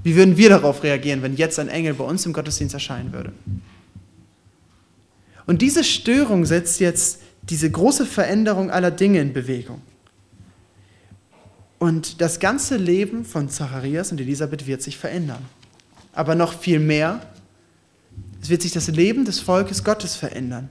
Wie 0.02 0.16
würden 0.16 0.36
wir 0.36 0.48
darauf 0.50 0.82
reagieren, 0.82 1.22
wenn 1.22 1.36
jetzt 1.36 1.58
ein 1.60 1.68
Engel 1.68 1.94
bei 1.94 2.04
uns 2.04 2.26
im 2.26 2.32
Gottesdienst 2.32 2.74
erscheinen 2.74 3.12
würde? 3.12 3.32
Und 5.46 5.62
diese 5.62 5.84
Störung 5.84 6.44
setzt 6.44 6.80
jetzt 6.80 7.20
diese 7.42 7.70
große 7.70 8.06
Veränderung 8.06 8.70
aller 8.72 8.90
Dinge 8.90 9.20
in 9.20 9.32
Bewegung. 9.32 9.80
Und 11.78 12.20
das 12.20 12.40
ganze 12.40 12.76
Leben 12.76 13.24
von 13.24 13.48
Zacharias 13.48 14.10
und 14.10 14.20
Elisabeth 14.20 14.66
wird 14.66 14.82
sich 14.82 14.96
verändern. 14.96 15.44
Aber 16.12 16.34
noch 16.34 16.58
viel 16.58 16.80
mehr, 16.80 17.24
es 18.42 18.48
wird 18.50 18.62
sich 18.62 18.72
das 18.72 18.88
Leben 18.88 19.24
des 19.24 19.38
Volkes 19.38 19.84
Gottes 19.84 20.16
verändern. 20.16 20.70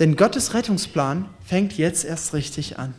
Denn 0.00 0.16
Gottes 0.16 0.54
Rettungsplan 0.54 1.28
fängt 1.44 1.76
jetzt 1.76 2.04
erst 2.04 2.32
richtig 2.32 2.78
an. 2.78 2.94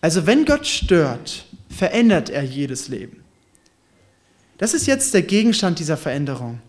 Also 0.00 0.26
wenn 0.26 0.46
Gott 0.46 0.66
stört, 0.66 1.44
verändert 1.68 2.30
er 2.30 2.42
jedes 2.42 2.88
Leben. 2.88 3.22
Das 4.56 4.72
ist 4.72 4.86
jetzt 4.86 5.12
der 5.12 5.22
Gegenstand 5.22 5.78
dieser 5.78 5.98
Veränderung, 5.98 6.60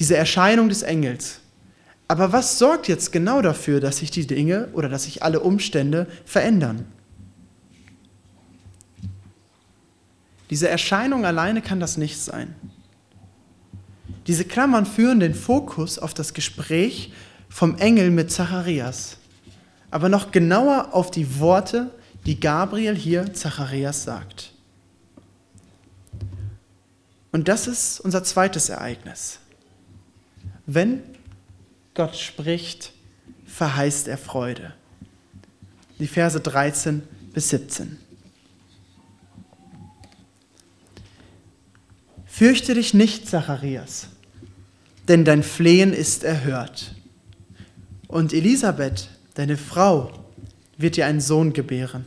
diese 0.00 0.16
Erscheinung 0.16 0.68
des 0.68 0.82
Engels. 0.82 1.40
Aber 2.08 2.32
was 2.32 2.58
sorgt 2.58 2.88
jetzt 2.88 3.12
genau 3.12 3.40
dafür, 3.40 3.78
dass 3.78 3.98
sich 3.98 4.10
die 4.10 4.26
Dinge 4.26 4.68
oder 4.72 4.88
dass 4.88 5.04
sich 5.04 5.22
alle 5.22 5.38
Umstände 5.38 6.08
verändern? 6.24 6.86
Diese 10.50 10.68
Erscheinung 10.68 11.24
alleine 11.24 11.62
kann 11.62 11.78
das 11.78 11.96
nicht 11.96 12.18
sein. 12.18 12.52
Diese 14.26 14.44
Klammern 14.44 14.86
führen 14.86 15.20
den 15.20 15.34
Fokus 15.34 16.00
auf 16.00 16.14
das 16.14 16.34
Gespräch 16.34 17.12
vom 17.50 17.76
Engel 17.76 18.10
mit 18.10 18.32
Zacharias, 18.32 19.18
aber 19.90 20.08
noch 20.08 20.30
genauer 20.30 20.94
auf 20.94 21.10
die 21.10 21.38
Worte, 21.38 21.90
die 22.24 22.40
Gabriel 22.40 22.94
hier 22.94 23.34
Zacharias 23.34 24.04
sagt. 24.04 24.52
Und 27.32 27.48
das 27.48 27.66
ist 27.66 28.00
unser 28.00 28.24
zweites 28.24 28.68
Ereignis. 28.68 29.40
Wenn 30.66 31.02
Gott 31.94 32.16
spricht, 32.16 32.92
verheißt 33.46 34.08
er 34.08 34.18
Freude. 34.18 34.72
Die 35.98 36.06
Verse 36.06 36.40
13 36.40 37.02
bis 37.32 37.50
17. 37.50 37.98
Fürchte 42.26 42.74
dich 42.74 42.94
nicht, 42.94 43.28
Zacharias, 43.28 44.08
denn 45.08 45.24
dein 45.24 45.42
Flehen 45.42 45.92
ist 45.92 46.24
erhört. 46.24 46.94
Und 48.10 48.32
Elisabeth, 48.32 49.08
deine 49.34 49.56
Frau, 49.56 50.10
wird 50.76 50.96
dir 50.96 51.06
einen 51.06 51.20
Sohn 51.20 51.52
gebären, 51.52 52.06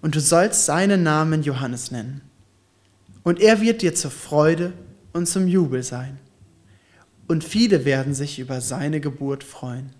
und 0.00 0.14
du 0.14 0.20
sollst 0.20 0.64
seinen 0.64 1.02
Namen 1.02 1.42
Johannes 1.42 1.90
nennen 1.90 2.22
und 3.28 3.40
er 3.40 3.60
wird 3.60 3.82
dir 3.82 3.94
zur 3.94 4.10
Freude 4.10 4.72
und 5.12 5.26
zum 5.26 5.46
Jubel 5.48 5.82
sein. 5.82 6.18
Und 7.26 7.44
viele 7.44 7.84
werden 7.84 8.14
sich 8.14 8.38
über 8.38 8.62
seine 8.62 9.00
Geburt 9.00 9.44
freuen. 9.44 9.90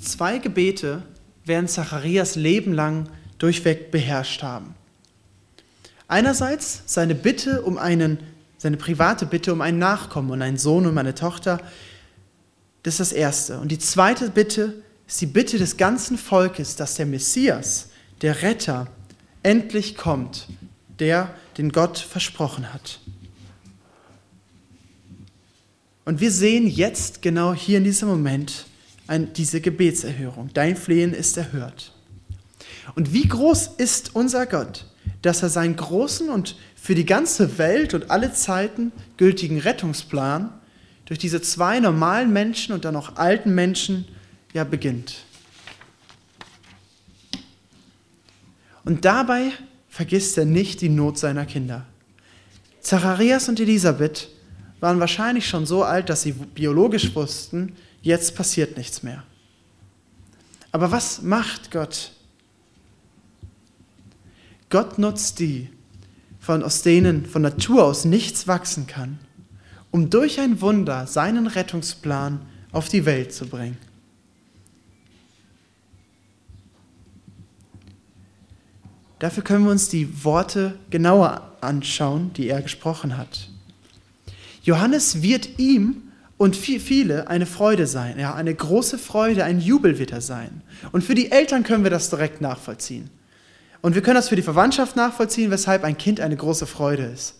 Zwei 0.00 0.38
Gebete 0.38 1.02
werden 1.44 1.66
Zacharias 1.66 2.36
Leben 2.36 2.72
lang 2.72 3.08
durchweg 3.38 3.90
beherrscht 3.90 4.44
haben. 4.44 4.76
Einerseits 6.06 6.84
seine 6.86 7.16
Bitte 7.16 7.62
um 7.62 7.78
einen, 7.78 8.18
seine 8.64 8.78
private 8.78 9.26
Bitte 9.26 9.52
um 9.52 9.60
einen 9.60 9.78
Nachkommen 9.78 10.30
und 10.30 10.40
einen 10.40 10.56
Sohn 10.56 10.86
und 10.86 10.96
eine 10.96 11.14
Tochter. 11.14 11.60
Das 12.82 12.94
ist 12.94 13.00
das 13.00 13.12
Erste. 13.12 13.60
Und 13.60 13.70
die 13.70 13.78
zweite 13.78 14.30
Bitte 14.30 14.82
ist 15.06 15.20
die 15.20 15.26
Bitte 15.26 15.58
des 15.58 15.76
ganzen 15.76 16.16
Volkes, 16.16 16.74
dass 16.74 16.94
der 16.94 17.04
Messias, 17.04 17.90
der 18.22 18.40
Retter 18.40 18.86
endlich 19.42 19.98
kommt, 19.98 20.48
der 20.98 21.34
den 21.58 21.72
Gott 21.72 21.98
versprochen 21.98 22.72
hat. 22.72 23.00
Und 26.06 26.22
wir 26.22 26.30
sehen 26.30 26.66
jetzt 26.66 27.20
genau 27.20 27.52
hier 27.52 27.76
in 27.76 27.84
diesem 27.84 28.08
Moment 28.08 28.64
diese 29.36 29.60
Gebetserhörung. 29.60 30.48
Dein 30.54 30.76
Flehen 30.76 31.12
ist 31.12 31.36
erhört. 31.36 31.92
Und 32.94 33.12
wie 33.12 33.28
groß 33.28 33.72
ist 33.76 34.14
unser 34.14 34.46
Gott, 34.46 34.86
dass 35.20 35.42
er 35.42 35.50
seinen 35.50 35.76
großen 35.76 36.30
und 36.30 36.56
für 36.84 36.94
die 36.94 37.06
ganze 37.06 37.56
Welt 37.56 37.94
und 37.94 38.10
alle 38.10 38.34
Zeiten 38.34 38.92
gültigen 39.16 39.58
Rettungsplan 39.58 40.52
durch 41.06 41.18
diese 41.18 41.40
zwei 41.40 41.80
normalen 41.80 42.30
Menschen 42.30 42.74
und 42.74 42.84
dann 42.84 42.94
auch 42.94 43.16
alten 43.16 43.54
Menschen 43.54 44.06
ja 44.52 44.64
beginnt. 44.64 45.24
Und 48.84 49.06
dabei 49.06 49.52
vergisst 49.88 50.36
er 50.36 50.44
nicht 50.44 50.82
die 50.82 50.90
Not 50.90 51.16
seiner 51.16 51.46
Kinder. 51.46 51.86
Zacharias 52.82 53.48
und 53.48 53.58
Elisabeth 53.60 54.28
waren 54.80 55.00
wahrscheinlich 55.00 55.48
schon 55.48 55.64
so 55.64 55.84
alt, 55.84 56.10
dass 56.10 56.20
sie 56.20 56.32
biologisch 56.32 57.14
wussten, 57.14 57.76
jetzt 58.02 58.36
passiert 58.36 58.76
nichts 58.76 59.02
mehr. 59.02 59.22
Aber 60.70 60.92
was 60.92 61.22
macht 61.22 61.70
Gott? 61.70 62.12
Gott 64.68 64.98
nutzt 64.98 65.38
die, 65.38 65.70
von, 66.44 66.62
aus 66.62 66.82
denen 66.82 67.24
von 67.24 67.40
Natur 67.40 67.84
aus 67.84 68.04
nichts 68.04 68.46
wachsen 68.46 68.86
kann, 68.86 69.18
um 69.90 70.10
durch 70.10 70.40
ein 70.40 70.60
Wunder 70.60 71.06
seinen 71.06 71.46
Rettungsplan 71.46 72.42
auf 72.70 72.90
die 72.90 73.06
Welt 73.06 73.32
zu 73.32 73.46
bringen. 73.46 73.78
Dafür 79.20 79.42
können 79.42 79.64
wir 79.64 79.70
uns 79.70 79.88
die 79.88 80.22
Worte 80.22 80.78
genauer 80.90 81.56
anschauen, 81.62 82.32
die 82.34 82.48
er 82.48 82.60
gesprochen 82.60 83.16
hat. 83.16 83.48
Johannes 84.64 85.22
wird 85.22 85.58
ihm 85.58 86.02
und 86.36 86.56
viele 86.56 87.28
eine 87.28 87.46
Freude 87.46 87.86
sein, 87.86 88.18
ja, 88.18 88.34
eine 88.34 88.54
große 88.54 88.98
Freude, 88.98 89.44
ein 89.44 89.60
Jubel 89.60 89.98
wird 89.98 90.12
er 90.12 90.20
sein. 90.20 90.60
Und 90.92 91.04
für 91.04 91.14
die 91.14 91.30
Eltern 91.30 91.62
können 91.62 91.84
wir 91.84 91.90
das 91.90 92.10
direkt 92.10 92.42
nachvollziehen. 92.42 93.08
Und 93.84 93.94
wir 93.94 94.00
können 94.00 94.14
das 94.14 94.30
für 94.30 94.36
die 94.36 94.40
Verwandtschaft 94.40 94.96
nachvollziehen, 94.96 95.50
weshalb 95.50 95.84
ein 95.84 95.98
Kind 95.98 96.18
eine 96.18 96.34
große 96.34 96.66
Freude 96.66 97.02
ist. 97.02 97.34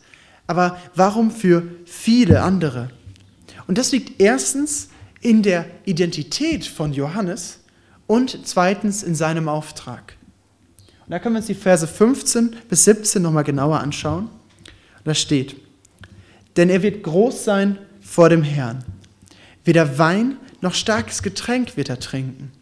Aber 0.46 0.78
warum 0.94 1.30
für 1.30 1.62
viele 1.86 2.42
andere? 2.42 2.90
Und 3.66 3.78
das 3.78 3.92
liegt 3.92 4.20
erstens 4.20 4.90
in 5.22 5.42
der 5.42 5.64
Identität 5.86 6.66
von 6.66 6.92
Johannes 6.92 7.60
und 8.06 8.46
zweitens 8.46 9.02
in 9.02 9.14
seinem 9.14 9.48
Auftrag. 9.48 10.16
Und 11.06 11.12
da 11.12 11.18
können 11.18 11.34
wir 11.34 11.38
uns 11.38 11.46
die 11.46 11.54
Verse 11.54 11.86
15 11.86 12.56
bis 12.68 12.84
17 12.84 13.22
nochmal 13.22 13.44
genauer 13.44 13.80
anschauen. 13.80 14.28
Da 15.02 15.14
steht, 15.14 15.56
denn 16.58 16.68
er 16.68 16.82
wird 16.82 17.04
groß 17.04 17.42
sein 17.42 17.78
vor 18.02 18.28
dem 18.28 18.42
Herrn. 18.42 18.84
Weder 19.64 19.96
Wein 19.96 20.36
noch 20.60 20.74
starkes 20.74 21.22
Getränk 21.22 21.78
wird 21.78 21.88
er 21.88 22.00
trinken 22.00 22.52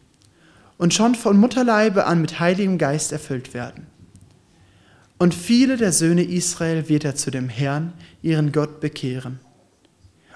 und 0.82 0.92
schon 0.92 1.14
von 1.14 1.38
Mutterleibe 1.38 2.04
an 2.06 2.20
mit 2.20 2.40
heiligem 2.40 2.76
Geist 2.76 3.12
erfüllt 3.12 3.54
werden. 3.54 3.86
Und 5.18 5.34
viele 5.34 5.76
der 5.76 5.92
Söhne 5.92 6.24
Israel 6.24 6.88
wird 6.88 7.04
er 7.04 7.14
zu 7.14 7.30
dem 7.30 7.48
Herrn, 7.48 7.92
ihren 8.20 8.50
Gott, 8.50 8.80
bekehren. 8.80 9.38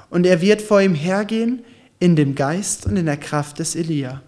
Und 0.08 0.24
er 0.24 0.40
wird 0.40 0.62
vor 0.62 0.80
ihm 0.80 0.94
hergehen 0.94 1.64
in 1.98 2.14
dem 2.14 2.34
Geist 2.34 2.86
und 2.86 2.96
in 2.96 3.06
der 3.06 3.16
Kraft 3.16 3.58
des 3.58 3.74
Elia 3.74 4.22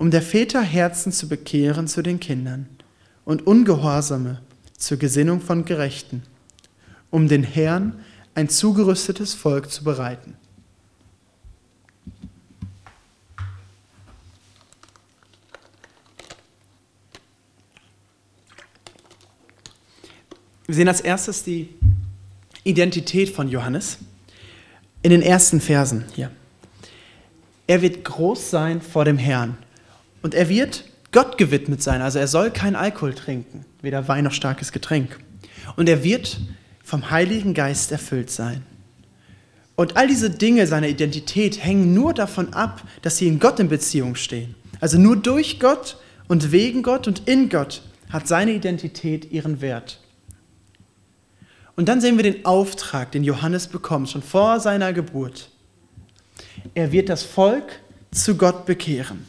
um 0.00 0.10
der 0.10 0.22
Väter 0.22 0.62
Herzen 0.62 1.12
zu 1.12 1.28
bekehren 1.28 1.86
zu 1.86 2.00
den 2.00 2.20
Kindern 2.20 2.66
und 3.26 3.46
Ungehorsame 3.46 4.40
zur 4.78 4.96
Gesinnung 4.96 5.42
von 5.42 5.66
Gerechten, 5.66 6.22
um 7.10 7.28
den 7.28 7.42
Herrn 7.42 8.00
ein 8.34 8.48
zugerüstetes 8.48 9.34
Volk 9.34 9.70
zu 9.70 9.84
bereiten. 9.84 10.38
Wir 20.70 20.76
sehen 20.76 20.86
als 20.86 21.00
erstes 21.00 21.42
die 21.42 21.68
Identität 22.62 23.30
von 23.30 23.48
Johannes 23.48 23.98
in 25.02 25.10
den 25.10 25.20
ersten 25.20 25.60
Versen 25.60 26.04
hier. 26.14 26.30
Er 27.66 27.82
wird 27.82 28.04
groß 28.04 28.50
sein 28.50 28.80
vor 28.80 29.04
dem 29.04 29.18
Herrn 29.18 29.58
und 30.22 30.32
er 30.32 30.48
wird 30.48 30.84
Gott 31.10 31.38
gewidmet 31.38 31.82
sein. 31.82 32.02
Also 32.02 32.20
er 32.20 32.28
soll 32.28 32.52
kein 32.52 32.76
Alkohol 32.76 33.14
trinken, 33.14 33.64
weder 33.82 34.06
Wein 34.06 34.22
noch 34.22 34.32
starkes 34.32 34.70
Getränk. 34.70 35.18
Und 35.74 35.88
er 35.88 36.04
wird 36.04 36.38
vom 36.84 37.10
Heiligen 37.10 37.52
Geist 37.52 37.90
erfüllt 37.90 38.30
sein. 38.30 38.62
Und 39.74 39.96
all 39.96 40.06
diese 40.06 40.30
Dinge 40.30 40.68
seiner 40.68 40.86
Identität 40.86 41.64
hängen 41.64 41.94
nur 41.94 42.14
davon 42.14 42.54
ab, 42.54 42.84
dass 43.02 43.16
sie 43.16 43.26
in 43.26 43.40
Gott 43.40 43.58
in 43.58 43.68
Beziehung 43.68 44.14
stehen. 44.14 44.54
Also 44.78 44.98
nur 44.98 45.16
durch 45.16 45.58
Gott 45.58 45.96
und 46.28 46.52
wegen 46.52 46.84
Gott 46.84 47.08
und 47.08 47.28
in 47.28 47.48
Gott 47.48 47.82
hat 48.08 48.28
seine 48.28 48.52
Identität 48.52 49.32
ihren 49.32 49.60
Wert. 49.60 49.99
Und 51.76 51.88
dann 51.88 52.00
sehen 52.00 52.16
wir 52.16 52.24
den 52.24 52.44
Auftrag, 52.44 53.12
den 53.12 53.24
Johannes 53.24 53.66
bekommt, 53.66 54.10
schon 54.10 54.22
vor 54.22 54.60
seiner 54.60 54.92
Geburt. 54.92 55.50
Er 56.74 56.92
wird 56.92 57.08
das 57.08 57.22
Volk 57.22 57.80
zu 58.10 58.36
Gott 58.36 58.66
bekehren. 58.66 59.26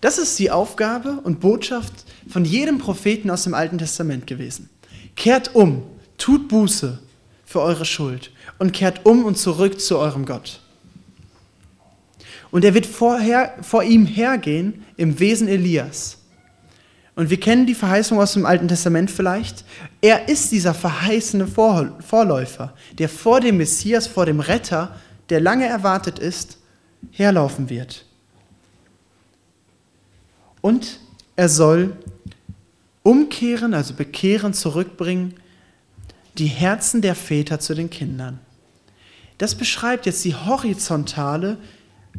Das 0.00 0.18
ist 0.18 0.38
die 0.38 0.50
Aufgabe 0.50 1.20
und 1.24 1.40
Botschaft 1.40 1.92
von 2.28 2.44
jedem 2.44 2.78
Propheten 2.78 3.30
aus 3.30 3.44
dem 3.44 3.54
Alten 3.54 3.78
Testament 3.78 4.26
gewesen. 4.26 4.70
Kehrt 5.16 5.54
um, 5.54 5.82
tut 6.18 6.48
Buße 6.48 7.00
für 7.44 7.60
eure 7.60 7.84
Schuld 7.84 8.30
und 8.58 8.72
kehrt 8.72 9.04
um 9.04 9.24
und 9.24 9.36
zurück 9.38 9.80
zu 9.80 9.98
eurem 9.98 10.24
Gott. 10.24 10.60
Und 12.50 12.64
er 12.64 12.74
wird 12.74 12.86
vorher, 12.86 13.56
vor 13.62 13.82
ihm 13.82 14.06
hergehen 14.06 14.84
im 14.96 15.18
Wesen 15.18 15.48
Elias. 15.48 16.17
Und 17.18 17.30
wir 17.30 17.40
kennen 17.40 17.66
die 17.66 17.74
Verheißung 17.74 18.20
aus 18.20 18.34
dem 18.34 18.46
Alten 18.46 18.68
Testament 18.68 19.10
vielleicht. 19.10 19.64
Er 20.00 20.28
ist 20.28 20.52
dieser 20.52 20.72
verheißene 20.72 21.48
Vorläufer, 21.48 22.74
der 22.96 23.08
vor 23.08 23.40
dem 23.40 23.56
Messias, 23.56 24.06
vor 24.06 24.24
dem 24.24 24.38
Retter, 24.38 24.94
der 25.28 25.40
lange 25.40 25.66
erwartet 25.66 26.20
ist, 26.20 26.58
herlaufen 27.10 27.70
wird. 27.70 28.04
Und 30.60 31.00
er 31.34 31.48
soll 31.48 31.96
umkehren, 33.02 33.74
also 33.74 33.94
bekehren, 33.94 34.54
zurückbringen, 34.54 35.34
die 36.38 36.46
Herzen 36.46 37.02
der 37.02 37.16
Väter 37.16 37.58
zu 37.58 37.74
den 37.74 37.90
Kindern. 37.90 38.38
Das 39.38 39.56
beschreibt 39.56 40.06
jetzt 40.06 40.24
die 40.24 40.36
horizontale 40.36 41.58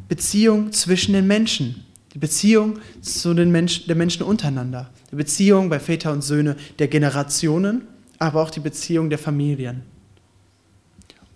Beziehung 0.10 0.74
zwischen 0.74 1.14
den 1.14 1.26
Menschen, 1.26 1.86
die 2.14 2.20
Beziehung 2.20 2.80
zu 3.02 3.34
den 3.34 3.52
Menschen, 3.52 3.88
der 3.88 3.96
Menschen 3.96 4.24
untereinander, 4.24 4.90
die 5.12 5.16
Beziehung 5.16 5.70
bei 5.70 5.80
Väter 5.80 6.12
und 6.12 6.24
Söhne 6.24 6.56
der 6.80 6.88
Generationen, 6.88 7.84
aber 8.18 8.42
auch 8.42 8.50
die 8.50 8.60
Beziehung 8.60 9.10
der 9.10 9.20
Familien. 9.20 9.82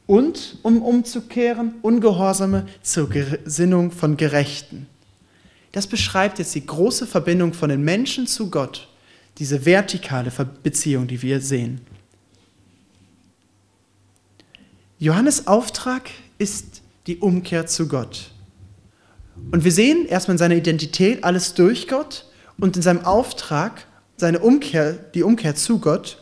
Und 0.05 0.57
um 0.63 0.81
umzukehren, 0.81 1.75
Ungehorsame 1.81 2.65
zur 2.81 3.09
Gesinnung 3.09 3.91
von 3.91 4.17
Gerechten 4.17 4.87
das 5.73 5.87
beschreibt 5.87 6.37
jetzt 6.37 6.53
die 6.53 6.65
große 6.65 7.07
Verbindung 7.07 7.51
von 7.51 7.69
den 7.69 7.81
Menschen 7.81 8.27
zu 8.27 8.49
Gott, 8.49 8.87
diese 9.39 9.65
vertikale 9.65 10.31
Beziehung, 10.61 11.07
die 11.07 11.21
wir 11.21 11.41
sehen. 11.41 11.81
Johannes 14.99 15.47
Auftrag 15.47 16.11
ist 16.37 16.83
die 17.07 17.17
Umkehr 17.17 17.65
zu 17.65 17.87
Gott. 17.87 18.29
Und 19.51 19.63
wir 19.63 19.71
sehen 19.71 20.05
erstmal 20.05 20.35
in 20.35 20.39
seiner 20.39 20.55
Identität 20.55 21.23
alles 21.23 21.53
durch 21.53 21.87
Gott 21.87 22.25
und 22.57 22.75
in 22.75 22.81
seinem 22.81 23.05
Auftrag, 23.05 23.87
seine 24.17 24.39
Umkehr, 24.39 24.93
die 24.93 25.23
Umkehr 25.23 25.55
zu 25.55 25.79
Gott, 25.79 26.17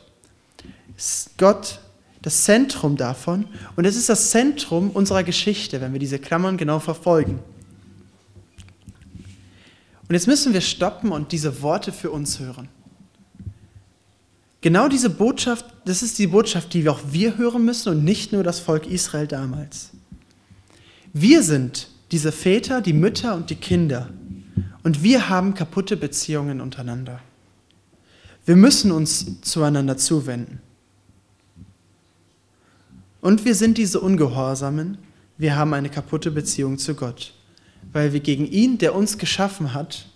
ist 0.98 1.38
Gott 1.38 1.80
das 2.22 2.44
Zentrum 2.44 2.98
davon 2.98 3.48
und 3.76 3.86
es 3.86 3.96
ist 3.96 4.10
das 4.10 4.30
Zentrum 4.30 4.92
unserer 4.92 5.24
Geschichte, 5.24 5.82
wenn 5.82 5.92
wir 5.94 6.00
diese 6.00 6.20
Klammern 6.20 6.58
genau 6.58 6.80
verfolgen. 6.80 7.40
Und 10.08 10.16
jetzt 10.16 10.28
müssen 10.28 10.54
wir 10.54 10.62
stoppen 10.62 11.12
und 11.12 11.32
diese 11.32 11.62
Worte 11.62 11.92
für 11.92 12.12
uns 12.12 12.40
hören. 12.40 12.68
Genau 14.60 14.88
diese 14.88 15.10
Botschaft, 15.10 15.66
das 15.86 16.04
ist 16.04 16.20
die 16.20 16.28
Botschaft, 16.28 16.74
die 16.74 16.88
auch 16.88 17.00
wir 17.10 17.38
hören 17.38 17.66
müssen 17.66 17.90
und 17.90 18.04
nicht 18.04 18.32
nur 18.32 18.44
das 18.44 18.60
Volk 18.60 18.86
Israel 18.86 19.26
damals. 19.26 19.90
Wir 21.14 21.42
sind 21.42 21.88
diese 22.12 22.32
Väter, 22.32 22.82
die 22.82 22.94
Mütter 22.94 23.36
und 23.36 23.50
die 23.50 23.56
Kinder. 23.56 24.10
Und 24.84 25.04
wir 25.04 25.30
haben 25.30 25.54
kaputte 25.54 25.98
Beziehungen 25.98 26.62
untereinander. 26.62 27.20
Wir 28.46 28.56
müssen 28.56 28.92
uns 28.92 29.42
zueinander 29.42 29.98
zuwenden. 29.98 30.60
Und 33.22 33.46
wir 33.46 33.56
sind 33.56 33.78
diese 33.78 34.00
Ungehorsamen. 34.00 34.98
Wir 35.38 35.56
haben 35.56 35.74
eine 35.74 35.90
kaputte 35.90 36.32
Beziehung 36.32 36.78
zu 36.78 36.96
Gott 36.96 37.34
weil 37.94 38.14
wir 38.14 38.20
gegen 38.20 38.46
ihn, 38.46 38.78
der 38.78 38.96
uns 38.96 39.18
geschaffen 39.18 39.74
hat, 39.74 40.08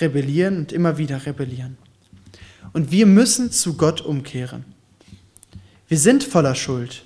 rebellieren 0.00 0.58
und 0.58 0.72
immer 0.72 0.98
wieder 0.98 1.26
rebellieren. 1.26 1.76
Und 2.72 2.90
wir 2.90 3.06
müssen 3.06 3.50
zu 3.50 3.74
Gott 3.74 4.00
umkehren. 4.00 4.64
Wir 5.88 5.98
sind 5.98 6.24
voller 6.24 6.54
Schuld 6.54 7.04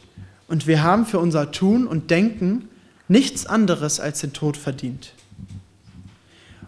und 0.48 0.66
wir 0.66 0.82
haben 0.82 1.06
für 1.06 1.18
unser 1.18 1.52
Tun 1.52 1.86
und 1.86 2.10
Denken 2.10 2.68
nichts 3.10 3.44
anderes 3.44 3.98
als 3.98 4.20
den 4.20 4.32
Tod 4.32 4.56
verdient. 4.56 5.12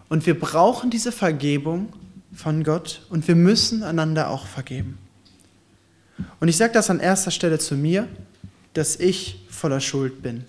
Und 0.09 0.25
wir 0.25 0.37
brauchen 0.37 0.89
diese 0.89 1.11
Vergebung 1.11 1.93
von 2.33 2.63
Gott 2.63 3.01
und 3.09 3.27
wir 3.27 3.35
müssen 3.35 3.81
einander 3.81 4.29
auch 4.29 4.45
vergeben. 4.45 4.97
Und 6.39 6.49
ich 6.49 6.57
sage 6.57 6.73
das 6.73 6.89
an 6.89 6.99
erster 6.99 7.31
Stelle 7.31 7.59
zu 7.59 7.75
mir, 7.75 8.07
dass 8.73 8.97
ich 8.97 9.45
voller 9.49 9.79
Schuld 9.79 10.21
bin. 10.21 10.43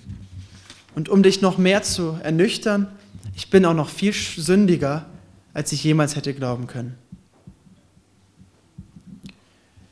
Und 0.94 1.08
um 1.08 1.22
dich 1.22 1.40
noch 1.40 1.58
mehr 1.58 1.82
zu 1.82 2.18
ernüchtern, 2.22 2.88
ich 3.36 3.50
bin 3.50 3.64
auch 3.64 3.74
noch 3.74 3.88
viel 3.88 4.12
sündiger, 4.12 5.06
als 5.52 5.72
ich 5.72 5.84
jemals 5.84 6.16
hätte 6.16 6.34
glauben 6.34 6.66
können. 6.66 6.96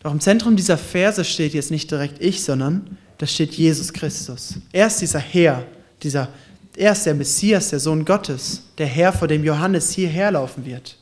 Doch 0.01 0.11
im 0.13 0.21
Zentrum 0.21 0.57
dieser 0.57 0.79
Verse 0.79 1.25
steht 1.25 1.55
jetzt 1.55 1.71
nicht 1.71 1.91
direkt 1.91 2.21
ich, 2.21 2.43
sondern 2.43 2.99
da 3.19 3.27
steht 3.27 3.53
Jesus 3.53 3.93
Christus. 3.93 4.57
Er 4.73 4.89
ist 4.89 5.01
dieser 5.01 5.21
Herr, 5.21 5.65
dieser, 6.03 6.29
er 6.77 6.93
ist 6.93 7.05
der 7.05 7.15
Messias, 7.15 7.71
der 7.71 7.81
Sohn 7.81 8.05
Gottes, 8.05 8.63
der 8.79 8.87
Herr, 8.87 9.13
vor 9.13 9.29
dem 9.29 9.45
Johannes 9.45 9.93
hierher 9.93 10.31
laufen 10.33 10.65
wird. 10.65 10.99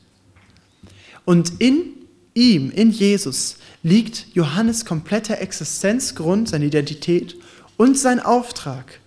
Und 1.25 1.61
in 1.61 1.95
ihm, 2.35 2.71
in 2.71 2.91
Jesus, 2.91 3.57
liegt 3.83 4.27
Johannes 4.35 4.85
kompletter 4.85 5.41
Existenzgrund, 5.41 6.49
seine 6.49 6.67
Identität 6.67 7.37
und 7.77 7.99
sein 7.99 8.21
Auftrag. 8.21 9.01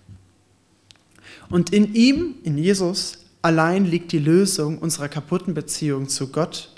Und 1.50 1.72
in 1.72 1.94
ihm, 1.94 2.36
in 2.42 2.58
Jesus, 2.58 3.18
allein 3.42 3.84
liegt 3.84 4.12
die 4.12 4.18
Lösung 4.18 4.78
unserer 4.78 5.08
kaputten 5.08 5.54
Beziehung 5.54 6.08
zu 6.08 6.28
Gott 6.28 6.70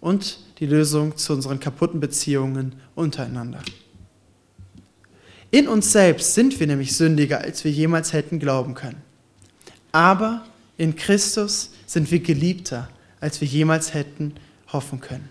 und 0.00 0.38
die 0.60 0.66
Lösung 0.66 1.16
zu 1.16 1.32
unseren 1.32 1.60
kaputten 1.60 2.00
Beziehungen 2.00 2.74
untereinander. 2.94 3.60
In 5.50 5.68
uns 5.68 5.92
selbst 5.92 6.34
sind 6.34 6.58
wir 6.58 6.66
nämlich 6.66 6.96
sündiger, 6.96 7.40
als 7.40 7.64
wir 7.64 7.70
jemals 7.70 8.12
hätten 8.12 8.38
glauben 8.38 8.74
können. 8.74 9.02
Aber 9.92 10.44
in 10.76 10.96
Christus 10.96 11.70
sind 11.86 12.10
wir 12.10 12.20
geliebter, 12.20 12.88
als 13.20 13.40
wir 13.40 13.48
jemals 13.48 13.94
hätten 13.94 14.34
hoffen 14.72 15.00
können. 15.00 15.28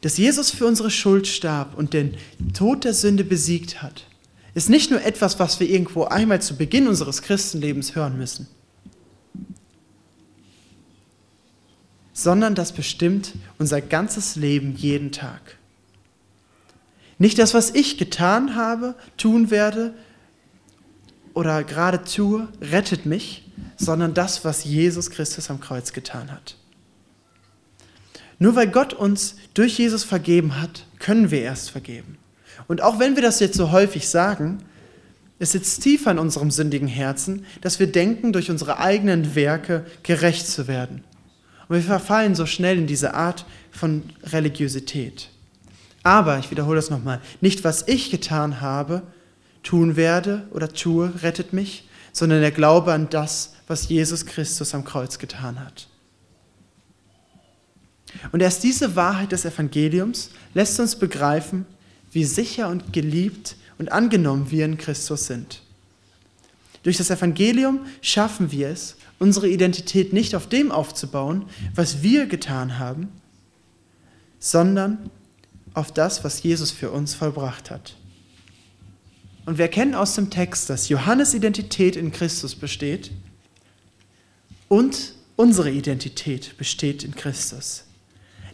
Dass 0.00 0.16
Jesus 0.18 0.50
für 0.50 0.66
unsere 0.66 0.90
Schuld 0.90 1.26
starb 1.26 1.76
und 1.76 1.92
den 1.92 2.16
Tod 2.52 2.84
der 2.84 2.94
Sünde 2.94 3.24
besiegt 3.24 3.82
hat, 3.82 4.04
ist 4.54 4.68
nicht 4.68 4.90
nur 4.90 5.02
etwas, 5.04 5.38
was 5.38 5.60
wir 5.60 5.68
irgendwo 5.68 6.04
einmal 6.04 6.40
zu 6.40 6.56
Beginn 6.56 6.88
unseres 6.88 7.22
Christenlebens 7.22 7.94
hören 7.94 8.16
müssen, 8.16 8.48
sondern 12.12 12.54
das 12.54 12.72
bestimmt 12.72 13.34
unser 13.58 13.80
ganzes 13.80 14.36
Leben 14.36 14.74
jeden 14.74 15.12
Tag. 15.12 15.58
Nicht 17.18 17.38
das, 17.38 17.54
was 17.54 17.70
ich 17.70 17.98
getan 17.98 18.56
habe, 18.56 18.94
tun 19.16 19.50
werde 19.50 19.94
oder 21.34 21.64
gerade 21.64 22.04
tue, 22.04 22.48
rettet 22.60 23.06
mich, 23.06 23.50
sondern 23.76 24.14
das, 24.14 24.44
was 24.44 24.64
Jesus 24.64 25.10
Christus 25.10 25.50
am 25.50 25.60
Kreuz 25.60 25.92
getan 25.92 26.30
hat. 26.30 26.56
Nur 28.38 28.54
weil 28.54 28.68
Gott 28.68 28.92
uns 28.92 29.36
durch 29.54 29.78
Jesus 29.78 30.04
vergeben 30.04 30.60
hat, 30.60 30.86
können 30.98 31.30
wir 31.30 31.40
erst 31.40 31.70
vergeben. 31.70 32.18
Und 32.68 32.82
auch 32.82 32.98
wenn 32.98 33.16
wir 33.16 33.22
das 33.22 33.40
jetzt 33.40 33.56
so 33.56 33.70
häufig 33.70 34.08
sagen, 34.08 34.58
es 35.38 35.52
sitzt 35.52 35.82
tiefer 35.82 36.10
in 36.10 36.18
unserem 36.18 36.50
sündigen 36.50 36.88
Herzen, 36.88 37.44
dass 37.60 37.78
wir 37.78 37.86
denken, 37.86 38.32
durch 38.32 38.50
unsere 38.50 38.78
eigenen 38.78 39.34
Werke 39.34 39.84
gerecht 40.02 40.48
zu 40.48 40.66
werden. 40.66 41.04
Und 41.68 41.76
wir 41.76 41.82
verfallen 41.82 42.34
so 42.34 42.46
schnell 42.46 42.78
in 42.78 42.86
diese 42.86 43.14
Art 43.14 43.44
von 43.70 44.04
Religiosität. 44.22 45.30
Aber, 46.06 46.38
ich 46.38 46.52
wiederhole 46.52 46.76
das 46.76 46.88
nochmal, 46.88 47.20
nicht 47.40 47.64
was 47.64 47.88
ich 47.88 48.12
getan 48.12 48.60
habe, 48.60 49.02
tun 49.64 49.96
werde 49.96 50.46
oder 50.52 50.72
tue, 50.72 51.12
rettet 51.20 51.52
mich, 51.52 51.88
sondern 52.12 52.42
der 52.42 52.52
Glaube 52.52 52.92
an 52.92 53.08
das, 53.10 53.54
was 53.66 53.88
Jesus 53.88 54.24
Christus 54.24 54.72
am 54.72 54.84
Kreuz 54.84 55.18
getan 55.18 55.58
hat. 55.58 55.88
Und 58.30 58.40
erst 58.40 58.62
diese 58.62 58.94
Wahrheit 58.94 59.32
des 59.32 59.44
Evangeliums 59.44 60.30
lässt 60.54 60.78
uns 60.78 60.94
begreifen, 60.94 61.66
wie 62.12 62.24
sicher 62.24 62.68
und 62.68 62.92
geliebt 62.92 63.56
und 63.76 63.90
angenommen 63.90 64.52
wir 64.52 64.64
in 64.64 64.78
Christus 64.78 65.26
sind. 65.26 65.60
Durch 66.84 66.98
das 66.98 67.10
Evangelium 67.10 67.80
schaffen 68.00 68.52
wir 68.52 68.68
es, 68.68 68.94
unsere 69.18 69.48
Identität 69.48 70.12
nicht 70.12 70.36
auf 70.36 70.48
dem 70.48 70.70
aufzubauen, 70.70 71.46
was 71.74 72.04
wir 72.04 72.26
getan 72.26 72.78
haben, 72.78 73.08
sondern 74.38 75.10
auf 75.76 75.92
das, 75.92 76.24
was 76.24 76.42
Jesus 76.42 76.70
für 76.70 76.90
uns 76.90 77.14
vollbracht 77.14 77.70
hat. 77.70 77.96
Und 79.44 79.58
wir 79.58 79.66
erkennen 79.66 79.94
aus 79.94 80.14
dem 80.14 80.30
Text, 80.30 80.70
dass 80.70 80.88
Johannes 80.88 81.34
Identität 81.34 81.96
in 81.96 82.10
Christus 82.12 82.54
besteht 82.54 83.12
und 84.68 85.12
unsere 85.36 85.70
Identität 85.70 86.56
besteht 86.56 87.04
in 87.04 87.14
Christus. 87.14 87.84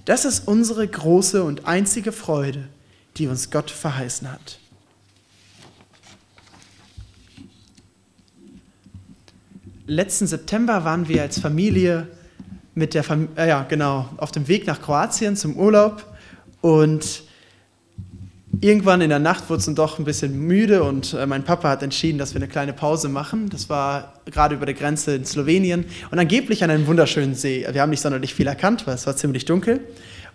Das 0.04 0.24
ist 0.24 0.48
unsere 0.48 0.86
große 0.86 1.44
und 1.44 1.64
einzige 1.64 2.10
Freude, 2.10 2.68
die 3.16 3.28
uns 3.28 3.52
Gott 3.52 3.70
verheißen 3.70 4.30
hat. 4.30 4.58
Letzten 9.86 10.26
September 10.26 10.84
waren 10.84 11.06
wir 11.06 11.22
als 11.22 11.38
Familie 11.38 12.08
mit 12.74 12.94
der 12.94 13.04
Fam 13.04 13.28
äh, 13.36 13.48
ja, 13.48 13.62
genau, 13.62 14.08
auf 14.16 14.32
dem 14.32 14.48
Weg 14.48 14.66
nach 14.66 14.82
Kroatien 14.82 15.36
zum 15.36 15.56
Urlaub 15.56 16.11
und 16.62 17.24
irgendwann 18.60 19.00
in 19.00 19.10
der 19.10 19.18
Nacht 19.18 19.50
wurde 19.50 19.58
es 19.58 19.66
dann 19.66 19.74
doch 19.74 19.98
ein 19.98 20.04
bisschen 20.04 20.38
müde 20.38 20.84
und 20.84 21.14
äh, 21.14 21.26
mein 21.26 21.44
Papa 21.44 21.68
hat 21.68 21.82
entschieden, 21.82 22.18
dass 22.18 22.34
wir 22.34 22.40
eine 22.40 22.48
kleine 22.48 22.72
Pause 22.72 23.08
machen. 23.08 23.48
Das 23.50 23.68
war 23.68 24.14
gerade 24.24 24.54
über 24.54 24.64
der 24.64 24.74
Grenze 24.74 25.16
in 25.16 25.24
Slowenien 25.24 25.84
und 26.10 26.18
angeblich 26.18 26.62
an 26.64 26.70
einem 26.70 26.86
wunderschönen 26.86 27.34
See. 27.34 27.66
Wir 27.70 27.82
haben 27.82 27.90
nicht 27.90 28.00
sonderlich 28.00 28.34
viel 28.34 28.46
erkannt, 28.46 28.86
weil 28.86 28.94
es 28.94 29.06
war 29.06 29.16
ziemlich 29.16 29.44
dunkel. 29.44 29.80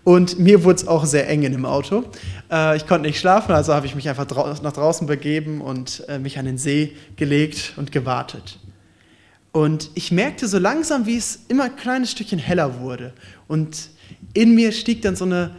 Und 0.04 0.40
mir 0.40 0.64
wurde 0.64 0.78
es 0.78 0.88
auch 0.88 1.06
sehr 1.06 1.28
eng 1.28 1.44
in 1.44 1.52
dem 1.52 1.66
Auto. 1.66 2.06
Äh, 2.52 2.78
ich 2.78 2.88
konnte 2.88 3.08
nicht 3.08 3.20
schlafen, 3.20 3.52
also 3.52 3.74
habe 3.74 3.86
ich 3.86 3.96
mich 3.96 4.08
einfach 4.08 4.26
nach 4.62 4.74
draußen 4.74 5.08
begeben 5.08 5.62
und 5.62 6.04
äh, 6.08 6.20
mich 6.20 6.40
an 6.40 6.46
den 6.46 6.58
See 6.58 6.96
gelegt 7.16 7.74
und 7.78 7.92
gewartet. 7.92 8.60
Und 9.52 9.90
ich 9.96 10.12
merkte 10.12 10.48
so 10.48 10.60
langsam, 10.60 11.06
wie 11.08 11.18
es 11.18 11.40
immer 11.48 11.66
ein 11.66 11.76
kleines 11.76 12.12
Stückchen 12.12 12.40
heller 12.40 12.80
wurde. 12.80 13.14
Und 13.48 13.90
in 14.34 14.56
mir 14.56 14.72
stieg 14.72 15.02
dann 15.02 15.16
so 15.16 15.26
eine 15.26 15.52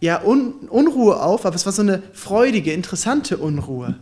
ja, 0.00 0.22
Un 0.24 0.54
Unruhe 0.68 1.22
auf, 1.22 1.46
aber 1.46 1.56
es 1.56 1.66
war 1.66 1.72
so 1.72 1.82
eine 1.82 2.02
freudige, 2.12 2.72
interessante 2.72 3.38
Unruhe. 3.38 3.96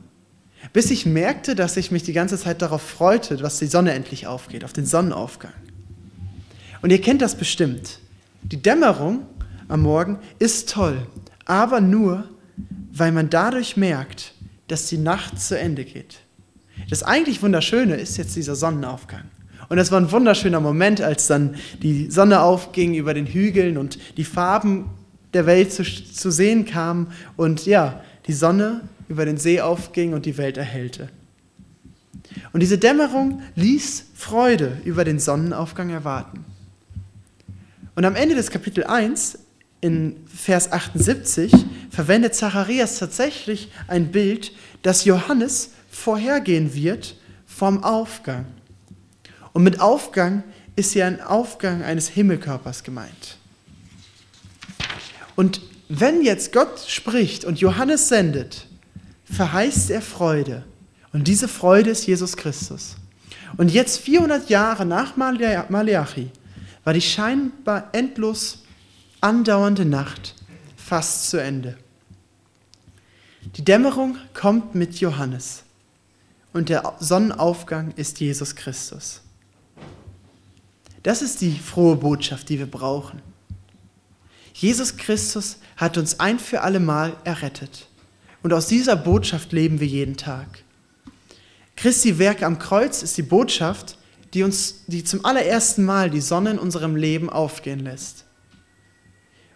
Bis 0.72 0.90
ich 0.90 1.06
merkte, 1.06 1.54
dass 1.54 1.76
ich 1.76 1.90
mich 1.90 2.02
die 2.02 2.12
ganze 2.12 2.38
Zeit 2.38 2.62
darauf 2.62 2.82
freute, 2.82 3.36
dass 3.36 3.58
die 3.58 3.66
Sonne 3.66 3.92
endlich 3.92 4.26
aufgeht, 4.26 4.64
auf 4.64 4.72
den 4.72 4.86
Sonnenaufgang. 4.86 5.52
Und 6.82 6.90
ihr 6.90 7.00
kennt 7.00 7.22
das 7.22 7.36
bestimmt. 7.36 8.00
Die 8.42 8.60
Dämmerung 8.60 9.26
am 9.68 9.82
Morgen 9.82 10.18
ist 10.38 10.70
toll, 10.70 11.06
aber 11.44 11.80
nur, 11.80 12.24
weil 12.92 13.12
man 13.12 13.30
dadurch 13.30 13.76
merkt, 13.76 14.34
dass 14.68 14.86
die 14.86 14.98
Nacht 14.98 15.40
zu 15.40 15.58
Ende 15.58 15.84
geht. 15.84 16.20
Das 16.90 17.02
eigentlich 17.02 17.42
Wunderschöne 17.42 17.96
ist 17.96 18.16
jetzt 18.16 18.36
dieser 18.36 18.54
Sonnenaufgang. 18.54 19.24
Und 19.68 19.76
das 19.76 19.90
war 19.90 20.00
ein 20.00 20.10
wunderschöner 20.10 20.60
Moment, 20.60 21.00
als 21.00 21.26
dann 21.26 21.56
die 21.82 22.10
Sonne 22.10 22.40
aufging 22.40 22.94
über 22.94 23.14
den 23.14 23.26
Hügeln 23.26 23.76
und 23.76 23.98
die 24.16 24.24
Farben 24.24 24.86
der 25.34 25.46
Welt 25.46 25.72
zu, 25.72 25.82
zu 25.84 26.30
sehen 26.30 26.64
kam 26.64 27.12
und 27.36 27.66
ja, 27.66 28.02
die 28.26 28.32
Sonne 28.32 28.82
über 29.08 29.24
den 29.24 29.38
See 29.38 29.60
aufging 29.60 30.12
und 30.14 30.26
die 30.26 30.36
Welt 30.36 30.56
erhellte. 30.56 31.08
Und 32.52 32.60
diese 32.60 32.78
Dämmerung 32.78 33.42
ließ 33.54 34.06
Freude 34.14 34.78
über 34.84 35.04
den 35.04 35.18
Sonnenaufgang 35.18 35.90
erwarten. 35.90 36.44
Und 37.94 38.04
am 38.04 38.14
Ende 38.14 38.34
des 38.34 38.50
Kapitel 38.50 38.84
1, 38.84 39.38
in 39.80 40.16
Vers 40.26 40.72
78, 40.72 41.52
verwendet 41.90 42.34
Zacharias 42.34 42.98
tatsächlich 42.98 43.70
ein 43.86 44.10
Bild, 44.10 44.52
das 44.82 45.04
Johannes 45.04 45.72
vorhergehen 45.90 46.74
wird 46.74 47.16
vom 47.46 47.82
Aufgang. 47.82 48.46
Und 49.52 49.62
mit 49.64 49.80
Aufgang 49.80 50.44
ist 50.76 50.92
hier 50.92 51.06
ein 51.06 51.20
Aufgang 51.20 51.82
eines 51.82 52.08
Himmelkörpers 52.08 52.84
gemeint. 52.84 53.38
Und 55.38 55.60
wenn 55.88 56.22
jetzt 56.22 56.52
Gott 56.52 56.80
spricht 56.88 57.44
und 57.44 57.60
Johannes 57.60 58.08
sendet, 58.08 58.66
verheißt 59.22 59.88
er 59.90 60.02
Freude. 60.02 60.64
Und 61.12 61.28
diese 61.28 61.46
Freude 61.46 61.90
ist 61.90 62.08
Jesus 62.08 62.36
Christus. 62.36 62.96
Und 63.56 63.70
jetzt 63.70 64.00
400 64.00 64.50
Jahre 64.50 64.84
nach 64.84 65.16
Malachi 65.16 66.32
war 66.82 66.92
die 66.92 67.00
scheinbar 67.00 67.90
endlos 67.92 68.64
andauernde 69.20 69.84
Nacht 69.84 70.34
fast 70.76 71.30
zu 71.30 71.40
Ende. 71.40 71.76
Die 73.54 73.64
Dämmerung 73.64 74.16
kommt 74.34 74.74
mit 74.74 74.98
Johannes 74.98 75.62
und 76.52 76.68
der 76.68 76.94
Sonnenaufgang 76.98 77.92
ist 77.94 78.18
Jesus 78.18 78.56
Christus. 78.56 79.20
Das 81.04 81.22
ist 81.22 81.40
die 81.42 81.56
frohe 81.56 81.94
Botschaft, 81.94 82.48
die 82.48 82.58
wir 82.58 82.68
brauchen. 82.68 83.22
Jesus 84.58 84.96
Christus 84.96 85.58
hat 85.76 85.96
uns 85.98 86.18
ein 86.18 86.40
für 86.40 86.62
alle 86.62 86.80
Mal 86.80 87.16
errettet. 87.22 87.86
Und 88.42 88.52
aus 88.52 88.66
dieser 88.66 88.96
Botschaft 88.96 89.52
leben 89.52 89.78
wir 89.78 89.86
jeden 89.86 90.16
Tag. 90.16 90.64
Christi 91.76 92.18
Werk 92.18 92.42
am 92.42 92.58
Kreuz 92.58 93.04
ist 93.04 93.16
die 93.16 93.22
Botschaft, 93.22 93.98
die 94.34 94.42
uns, 94.42 94.82
die 94.88 95.04
zum 95.04 95.24
allerersten 95.24 95.84
Mal 95.84 96.10
die 96.10 96.20
Sonne 96.20 96.50
in 96.50 96.58
unserem 96.58 96.96
Leben 96.96 97.30
aufgehen 97.30 97.78
lässt. 97.78 98.24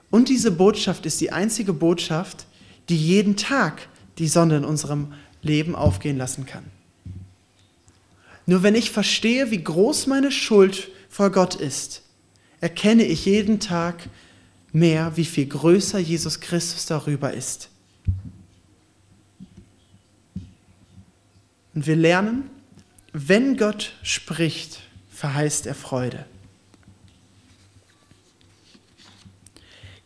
Und 0.09 0.29
diese 0.29 0.53
Botschaft 0.53 1.05
ist 1.05 1.21
die 1.21 1.33
einzige 1.33 1.73
Botschaft, 1.73 2.47
die 2.89 2.97
jeden 2.97 3.37
Tag 3.37 3.89
die 4.19 4.29
Sonne 4.29 4.59
in 4.59 4.65
unserem 4.65 5.15
Leben 5.43 5.75
aufgehen 5.75 6.17
lassen 6.17 6.47
kann. 6.47 6.65
Nur 8.47 8.63
wenn 8.63 8.77
ich 8.77 8.93
verstehe, 8.93 9.51
wie 9.51 9.65
groß 9.65 10.07
meine 10.07 10.31
Schuld 10.31 10.91
vor 11.09 11.31
Gott 11.31 11.57
ist, 11.57 12.03
erkenne 12.61 13.03
ich 13.03 13.25
jeden 13.25 13.59
Tag, 13.59 14.09
mehr, 14.73 15.17
wie 15.17 15.25
viel 15.25 15.47
größer 15.47 15.99
Jesus 15.99 16.41
Christus 16.41 16.87
darüber 16.87 17.33
ist. 17.33 17.69
Und 21.75 21.87
wir 21.87 21.97
lernen, 21.97 22.51
wenn 23.13 23.57
Gott 23.57 23.93
spricht, 24.03 24.81
verheißt 25.11 25.67
er 25.67 25.75
Freude. 25.75 26.27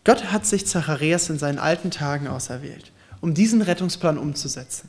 Gott 0.05 0.31
hat 0.31 0.47
sich 0.47 0.67
Zacharias 0.67 1.31
in 1.31 1.39
seinen 1.39 1.59
alten 1.59 1.91
Tagen 1.91 2.29
auserwählt, 2.29 2.93
um 3.21 3.35
diesen 3.35 3.63
Rettungsplan 3.63 4.19
umzusetzen. 4.19 4.89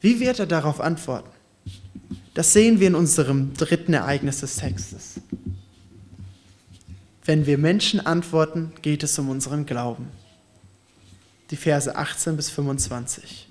Wie 0.00 0.20
wird 0.20 0.38
er 0.38 0.46
darauf 0.46 0.80
antworten? 0.80 1.28
Das 2.32 2.52
sehen 2.52 2.80
wir 2.80 2.86
in 2.86 2.94
unserem 2.94 3.54
dritten 3.54 3.92
Ereignis 3.92 4.40
des 4.40 4.56
Textes. 4.56 5.20
Wenn 7.26 7.44
wir 7.44 7.58
Menschen 7.58 7.98
antworten, 8.06 8.72
geht 8.82 9.02
es 9.02 9.18
um 9.18 9.28
unseren 9.28 9.66
Glauben. 9.66 10.08
Die 11.50 11.56
Verse 11.56 11.94
18 11.94 12.36
bis 12.36 12.50
25. 12.50 13.48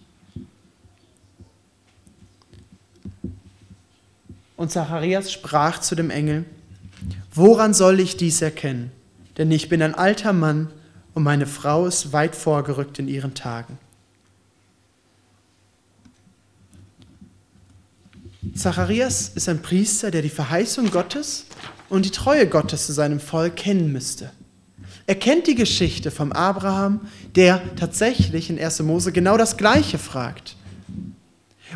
Und 4.56 4.72
Zacharias 4.72 5.30
sprach 5.32 5.82
zu 5.82 5.96
dem 5.96 6.10
Engel, 6.10 6.46
Woran 7.34 7.74
soll 7.74 8.00
ich 8.00 8.16
dies 8.16 8.42
erkennen? 8.42 8.94
Denn 9.38 9.52
ich 9.52 9.68
bin 9.68 9.82
ein 9.82 9.94
alter 9.94 10.32
Mann 10.32 10.72
und 11.14 11.24
meine 11.24 11.46
Frau 11.46 11.86
ist 11.86 12.14
weit 12.14 12.34
vorgerückt 12.34 12.98
in 13.00 13.10
ihren 13.10 13.34
Tagen. 13.34 13.78
Zacharias 18.56 19.28
ist 19.36 19.50
ein 19.50 19.62
Priester, 19.62 20.12
der 20.12 20.22
die 20.22 20.30
Verheißung 20.30 20.90
Gottes 20.92 21.46
und 21.90 22.06
die 22.06 22.12
Treue 22.12 22.48
Gottes 22.48 22.86
zu 22.86 22.94
seinem 22.94 23.20
Volk 23.20 23.56
kennen 23.56 23.92
müsste. 23.92 24.32
Er 25.08 25.16
kennt 25.16 25.48
die 25.48 25.56
Geschichte 25.56 26.10
vom 26.10 26.32
Abraham, 26.32 27.02
der 27.36 27.76
tatsächlich 27.76 28.50
in 28.50 28.60
1. 28.60 28.82
Mose 28.82 29.12
genau 29.12 29.38
das 29.38 29.58
Gleiche 29.58 29.98
fragt. 29.98 30.56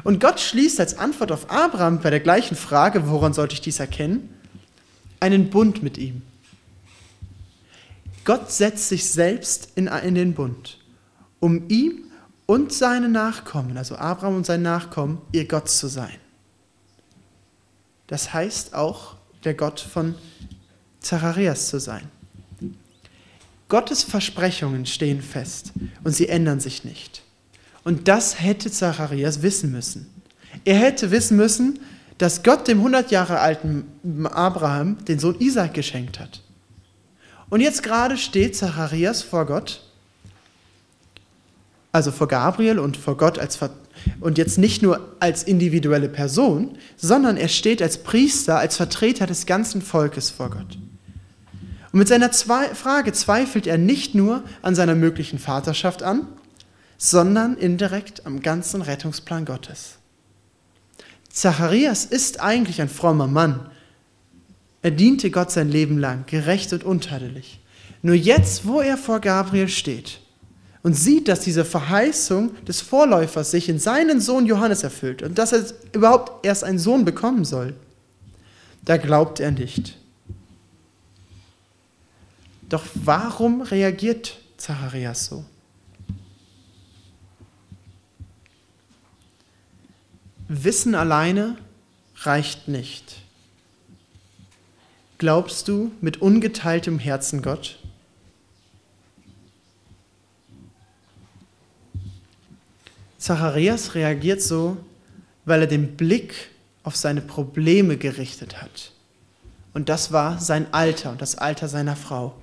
Und 0.03 0.19
Gott 0.19 0.39
schließt 0.39 0.79
als 0.79 0.97
Antwort 0.97 1.31
auf 1.31 1.51
Abraham 1.51 1.99
bei 2.01 2.09
der 2.09 2.21
gleichen 2.21 2.55
Frage, 2.55 3.07
woran 3.09 3.33
sollte 3.33 3.53
ich 3.53 3.61
dies 3.61 3.79
erkennen, 3.79 4.33
einen 5.19 5.49
Bund 5.49 5.83
mit 5.83 5.97
ihm. 5.97 6.21
Gott 8.25 8.51
setzt 8.51 8.89
sich 8.89 9.09
selbst 9.09 9.69
in, 9.75 9.87
in 9.87 10.15
den 10.15 10.33
Bund, 10.33 10.77
um 11.39 11.67
ihm 11.67 12.03
und 12.45 12.73
seine 12.73 13.09
Nachkommen, 13.09 13.77
also 13.77 13.95
Abraham 13.95 14.37
und 14.37 14.45
sein 14.45 14.61
Nachkommen, 14.61 15.21
ihr 15.31 15.47
Gott 15.47 15.69
zu 15.69 15.87
sein. 15.87 16.15
Das 18.07 18.33
heißt 18.33 18.73
auch, 18.73 19.18
der 19.43 19.53
Gott 19.53 19.79
von 19.79 20.15
Zacharias 20.99 21.67
zu 21.67 21.79
sein. 21.79 22.09
Gottes 23.67 24.03
Versprechungen 24.03 24.85
stehen 24.85 25.21
fest 25.21 25.73
und 26.03 26.13
sie 26.13 26.27
ändern 26.27 26.59
sich 26.59 26.83
nicht. 26.83 27.23
Und 27.83 28.07
das 28.07 28.41
hätte 28.41 28.71
Zacharias 28.71 29.41
wissen 29.41 29.71
müssen. 29.71 30.07
Er 30.65 30.75
hätte 30.75 31.11
wissen 31.11 31.37
müssen, 31.37 31.79
dass 32.17 32.43
Gott 32.43 32.67
dem 32.67 32.79
100 32.79 33.11
Jahre 33.11 33.39
alten 33.39 33.85
Abraham 34.25 35.03
den 35.05 35.19
Sohn 35.19 35.39
Isaac 35.39 35.73
geschenkt 35.73 36.19
hat. 36.19 36.41
Und 37.49 37.61
jetzt 37.61 37.81
gerade 37.81 38.17
steht 38.17 38.55
Zacharias 38.55 39.21
vor 39.21 39.45
Gott, 39.45 39.81
also 41.91 42.11
vor 42.11 42.27
Gabriel 42.27 42.77
und 42.77 42.97
vor 42.97 43.17
Gott 43.17 43.39
als 43.39 43.57
und 44.19 44.37
jetzt 44.37 44.57
nicht 44.57 44.81
nur 44.81 45.15
als 45.19 45.43
individuelle 45.43 46.09
Person, 46.09 46.77
sondern 46.97 47.37
er 47.37 47.47
steht 47.47 47.81
als 47.81 47.99
Priester, 48.03 48.57
als 48.57 48.77
Vertreter 48.77 49.25
des 49.25 49.45
ganzen 49.45 49.81
Volkes 49.81 50.29
vor 50.29 50.49
Gott. 50.49 50.77
Und 51.91 51.99
mit 51.99 52.07
seiner 52.07 52.31
Frage 52.31 53.13
zweifelt 53.13 53.65
er 53.65 53.77
nicht 53.77 54.13
nur 54.15 54.43
an 54.61 54.75
seiner 54.75 54.95
möglichen 54.95 55.39
Vaterschaft 55.39 56.03
an, 56.03 56.27
sondern 56.97 57.57
indirekt 57.57 58.25
am 58.25 58.41
ganzen 58.41 58.81
Rettungsplan 58.81 59.45
Gottes. 59.45 59.95
Zacharias 61.31 62.05
ist 62.05 62.41
eigentlich 62.41 62.81
ein 62.81 62.89
frommer 62.89 63.27
Mann. 63.27 63.69
Er 64.81 64.91
diente 64.91 65.31
Gott 65.31 65.51
sein 65.51 65.69
Leben 65.69 65.97
lang, 65.97 66.25
gerecht 66.25 66.73
und 66.73 66.83
untadelig. 66.83 67.59
Nur 68.01 68.15
jetzt, 68.15 68.65
wo 68.65 68.81
er 68.81 68.97
vor 68.97 69.19
Gabriel 69.19 69.67
steht 69.67 70.18
und 70.83 70.93
sieht, 70.93 71.27
dass 71.27 71.41
diese 71.41 71.65
Verheißung 71.65 72.63
des 72.65 72.81
Vorläufers 72.81 73.51
sich 73.51 73.67
in 73.69 73.79
seinen 73.79 74.21
Sohn 74.21 74.45
Johannes 74.45 74.83
erfüllt 74.83 75.21
und 75.21 75.37
dass 75.37 75.51
er 75.51 75.65
überhaupt 75.93 76.45
erst 76.45 76.63
einen 76.63 76.79
Sohn 76.79 77.05
bekommen 77.05 77.45
soll, 77.45 77.73
da 78.85 78.97
glaubt 78.97 79.39
er 79.39 79.51
nicht. 79.51 79.97
Doch 82.69 82.85
warum 82.93 83.61
reagiert 83.61 84.37
Zacharias 84.57 85.25
so? 85.25 85.43
Wissen 90.47 90.95
alleine 90.95 91.57
reicht 92.21 92.67
nicht. 92.67 93.17
Glaubst 95.17 95.67
du 95.67 95.91
mit 95.99 96.21
ungeteiltem 96.21 96.97
Herzen 96.97 97.41
Gott? 97.41 97.78
Zacharias 103.29 103.93
reagiert 103.93 104.41
so, 104.41 104.77
weil 105.45 105.61
er 105.61 105.67
den 105.67 105.95
Blick 105.95 106.33
auf 106.81 106.95
seine 106.95 107.21
Probleme 107.21 107.95
gerichtet 107.95 108.59
hat. 108.59 108.91
Und 109.71 109.87
das 109.87 110.11
war 110.11 110.39
sein 110.39 110.73
Alter 110.73 111.11
und 111.11 111.21
das 111.21 111.35
Alter 111.35 111.67
seiner 111.67 111.95
Frau. 111.95 112.33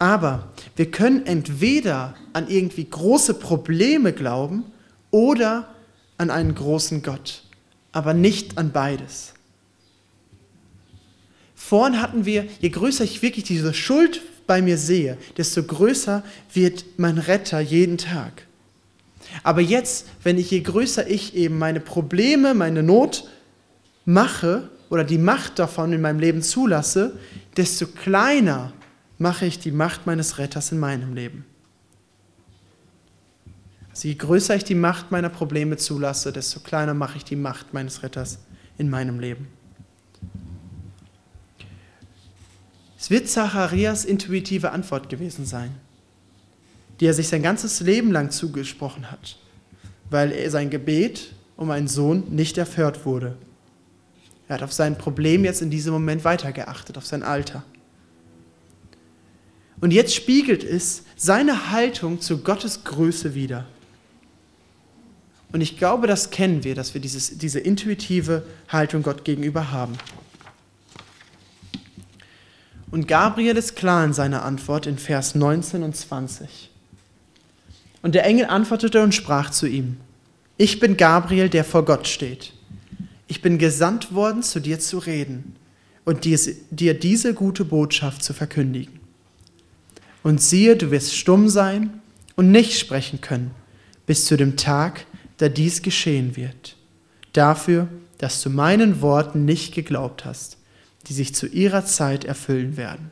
Aber 0.00 0.48
wir 0.74 0.90
können 0.90 1.24
entweder 1.24 2.16
an 2.32 2.48
irgendwie 2.48 2.84
große 2.84 3.34
Probleme 3.34 4.12
glauben 4.12 4.64
oder 5.12 5.72
an 6.18 6.30
einen 6.30 6.56
großen 6.56 7.04
Gott, 7.04 7.44
aber 7.92 8.14
nicht 8.14 8.58
an 8.58 8.72
beides. 8.72 9.34
Vorhin 11.54 12.02
hatten 12.02 12.24
wir, 12.24 12.46
je 12.58 12.70
größer 12.70 13.04
ich 13.04 13.22
wirklich 13.22 13.44
diese 13.44 13.72
Schuld 13.72 14.20
bei 14.48 14.60
mir 14.62 14.78
sehe, 14.78 15.16
desto 15.36 15.62
größer 15.62 16.24
wird 16.52 16.84
mein 16.96 17.18
Retter 17.18 17.60
jeden 17.60 17.98
Tag. 17.98 18.48
Aber 19.42 19.60
jetzt, 19.60 20.06
wenn 20.22 20.38
ich 20.38 20.50
je 20.50 20.60
größer 20.60 21.08
ich 21.08 21.34
eben 21.34 21.58
meine 21.58 21.80
Probleme, 21.80 22.54
meine 22.54 22.82
Not 22.82 23.28
mache 24.04 24.70
oder 24.90 25.04
die 25.04 25.18
Macht 25.18 25.58
davon 25.58 25.92
in 25.92 26.00
meinem 26.00 26.18
Leben 26.18 26.42
zulasse, 26.42 27.18
desto 27.56 27.86
kleiner 27.86 28.72
mache 29.18 29.46
ich 29.46 29.58
die 29.58 29.72
Macht 29.72 30.06
meines 30.06 30.38
Retters 30.38 30.72
in 30.72 30.78
meinem 30.78 31.14
Leben. 31.14 31.44
Also 33.90 34.08
je 34.08 34.14
größer 34.14 34.56
ich 34.56 34.64
die 34.64 34.74
Macht 34.74 35.10
meiner 35.10 35.28
Probleme 35.28 35.76
zulasse, 35.76 36.32
desto 36.32 36.60
kleiner 36.60 36.94
mache 36.94 37.18
ich 37.18 37.24
die 37.24 37.36
Macht 37.36 37.74
meines 37.74 38.02
Retters 38.02 38.38
in 38.78 38.88
meinem 38.88 39.20
Leben. 39.20 39.48
Es 42.98 43.10
wird 43.10 43.28
Zacharias 43.28 44.04
intuitive 44.04 44.70
Antwort 44.70 45.08
gewesen 45.08 45.44
sein, 45.44 45.74
die 47.02 47.08
er 47.08 47.14
sich 47.14 47.26
sein 47.26 47.42
ganzes 47.42 47.80
Leben 47.80 48.12
lang 48.12 48.30
zugesprochen 48.30 49.10
hat, 49.10 49.36
weil 50.08 50.48
sein 50.50 50.70
Gebet 50.70 51.32
um 51.56 51.72
einen 51.72 51.88
Sohn 51.88 52.22
nicht 52.30 52.56
erhört 52.58 53.04
wurde. 53.04 53.36
Er 54.46 54.54
hat 54.54 54.62
auf 54.62 54.72
sein 54.72 54.96
Problem 54.96 55.44
jetzt 55.44 55.62
in 55.62 55.70
diesem 55.70 55.92
Moment 55.94 56.24
weitergeachtet, 56.24 56.96
auf 56.96 57.04
sein 57.04 57.24
Alter. 57.24 57.64
Und 59.80 59.90
jetzt 59.90 60.14
spiegelt 60.14 60.62
es 60.62 61.02
seine 61.16 61.72
Haltung 61.72 62.20
zu 62.20 62.38
Gottes 62.38 62.84
Größe 62.84 63.34
wider. 63.34 63.66
Und 65.50 65.60
ich 65.60 65.78
glaube, 65.78 66.06
das 66.06 66.30
kennen 66.30 66.62
wir, 66.62 66.76
dass 66.76 66.94
wir 66.94 67.00
dieses, 67.00 67.36
diese 67.36 67.58
intuitive 67.58 68.44
Haltung 68.68 69.02
Gott 69.02 69.24
gegenüber 69.24 69.72
haben. 69.72 69.98
Und 72.92 73.08
Gabriel 73.08 73.56
ist 73.56 73.74
klar 73.74 74.04
in 74.04 74.12
seiner 74.12 74.44
Antwort 74.44 74.86
in 74.86 74.98
Vers 74.98 75.34
19 75.34 75.82
und 75.82 75.96
20. 75.96 76.68
Und 78.02 78.14
der 78.14 78.24
Engel 78.24 78.46
antwortete 78.46 79.02
und 79.02 79.14
sprach 79.14 79.50
zu 79.50 79.66
ihm, 79.66 79.96
ich 80.58 80.80
bin 80.80 80.96
Gabriel, 80.96 81.48
der 81.48 81.64
vor 81.64 81.84
Gott 81.84 82.06
steht. 82.06 82.52
Ich 83.28 83.40
bin 83.40 83.58
gesandt 83.58 84.12
worden, 84.14 84.42
zu 84.42 84.60
dir 84.60 84.78
zu 84.78 84.98
reden 84.98 85.56
und 86.04 86.24
dir, 86.24 86.94
diese 86.94 87.32
gute 87.34 87.64
Botschaft 87.64 88.22
zu 88.22 88.32
verkündigen. 88.34 89.00
Und 90.22 90.42
siehe, 90.42 90.76
du 90.76 90.90
wirst 90.90 91.14
stumm 91.14 91.48
sein 91.48 92.00
und 92.36 92.50
nicht 92.50 92.78
sprechen 92.78 93.20
können, 93.20 93.52
bis 94.06 94.24
zu 94.24 94.36
dem 94.36 94.56
Tag, 94.56 95.06
da 95.38 95.48
dies 95.48 95.82
geschehen 95.82 96.36
wird. 96.36 96.76
Dafür, 97.32 97.88
dass 98.18 98.42
du 98.42 98.50
meinen 98.50 99.00
Worten 99.00 99.44
nicht 99.44 99.74
geglaubt 99.74 100.24
hast, 100.24 100.58
die 101.06 101.12
sich 101.12 101.34
zu 101.34 101.46
ihrer 101.46 101.84
Zeit 101.84 102.24
erfüllen 102.24 102.76
werden. 102.76 103.10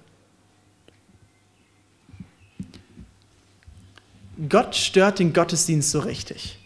Gott 4.48 4.74
stört 4.74 5.18
den 5.18 5.32
Gottesdienst 5.32 5.90
so 5.90 6.00
richtig. 6.00 6.58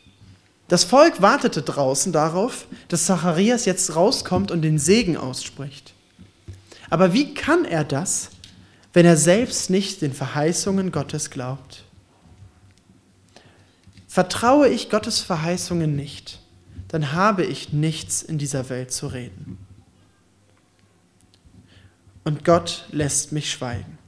Das 0.68 0.84
Volk 0.84 1.20
wartete 1.20 1.62
draußen 1.62 2.12
darauf, 2.12 2.66
dass 2.88 3.06
Zacharias 3.06 3.64
jetzt 3.64 3.96
rauskommt 3.96 4.50
und 4.50 4.62
den 4.62 4.78
Segen 4.78 5.16
ausspricht. 5.16 5.92
Aber 6.88 7.12
wie 7.12 7.34
kann 7.34 7.64
er 7.64 7.84
das, 7.84 8.30
wenn 8.92 9.04
er 9.04 9.16
selbst 9.16 9.70
nicht 9.70 10.02
den 10.02 10.12
Verheißungen 10.12 10.92
Gottes 10.92 11.30
glaubt? 11.30 11.84
Vertraue 14.06 14.68
ich 14.68 14.90
Gottes 14.90 15.20
Verheißungen 15.20 15.96
nicht, 15.96 16.38
dann 16.88 17.12
habe 17.12 17.44
ich 17.44 17.72
nichts 17.72 18.22
in 18.22 18.38
dieser 18.38 18.68
Welt 18.68 18.92
zu 18.92 19.08
reden. 19.08 19.58
Und 22.22 22.44
Gott 22.44 22.86
lässt 22.92 23.32
mich 23.32 23.50
schweigen. 23.50 23.98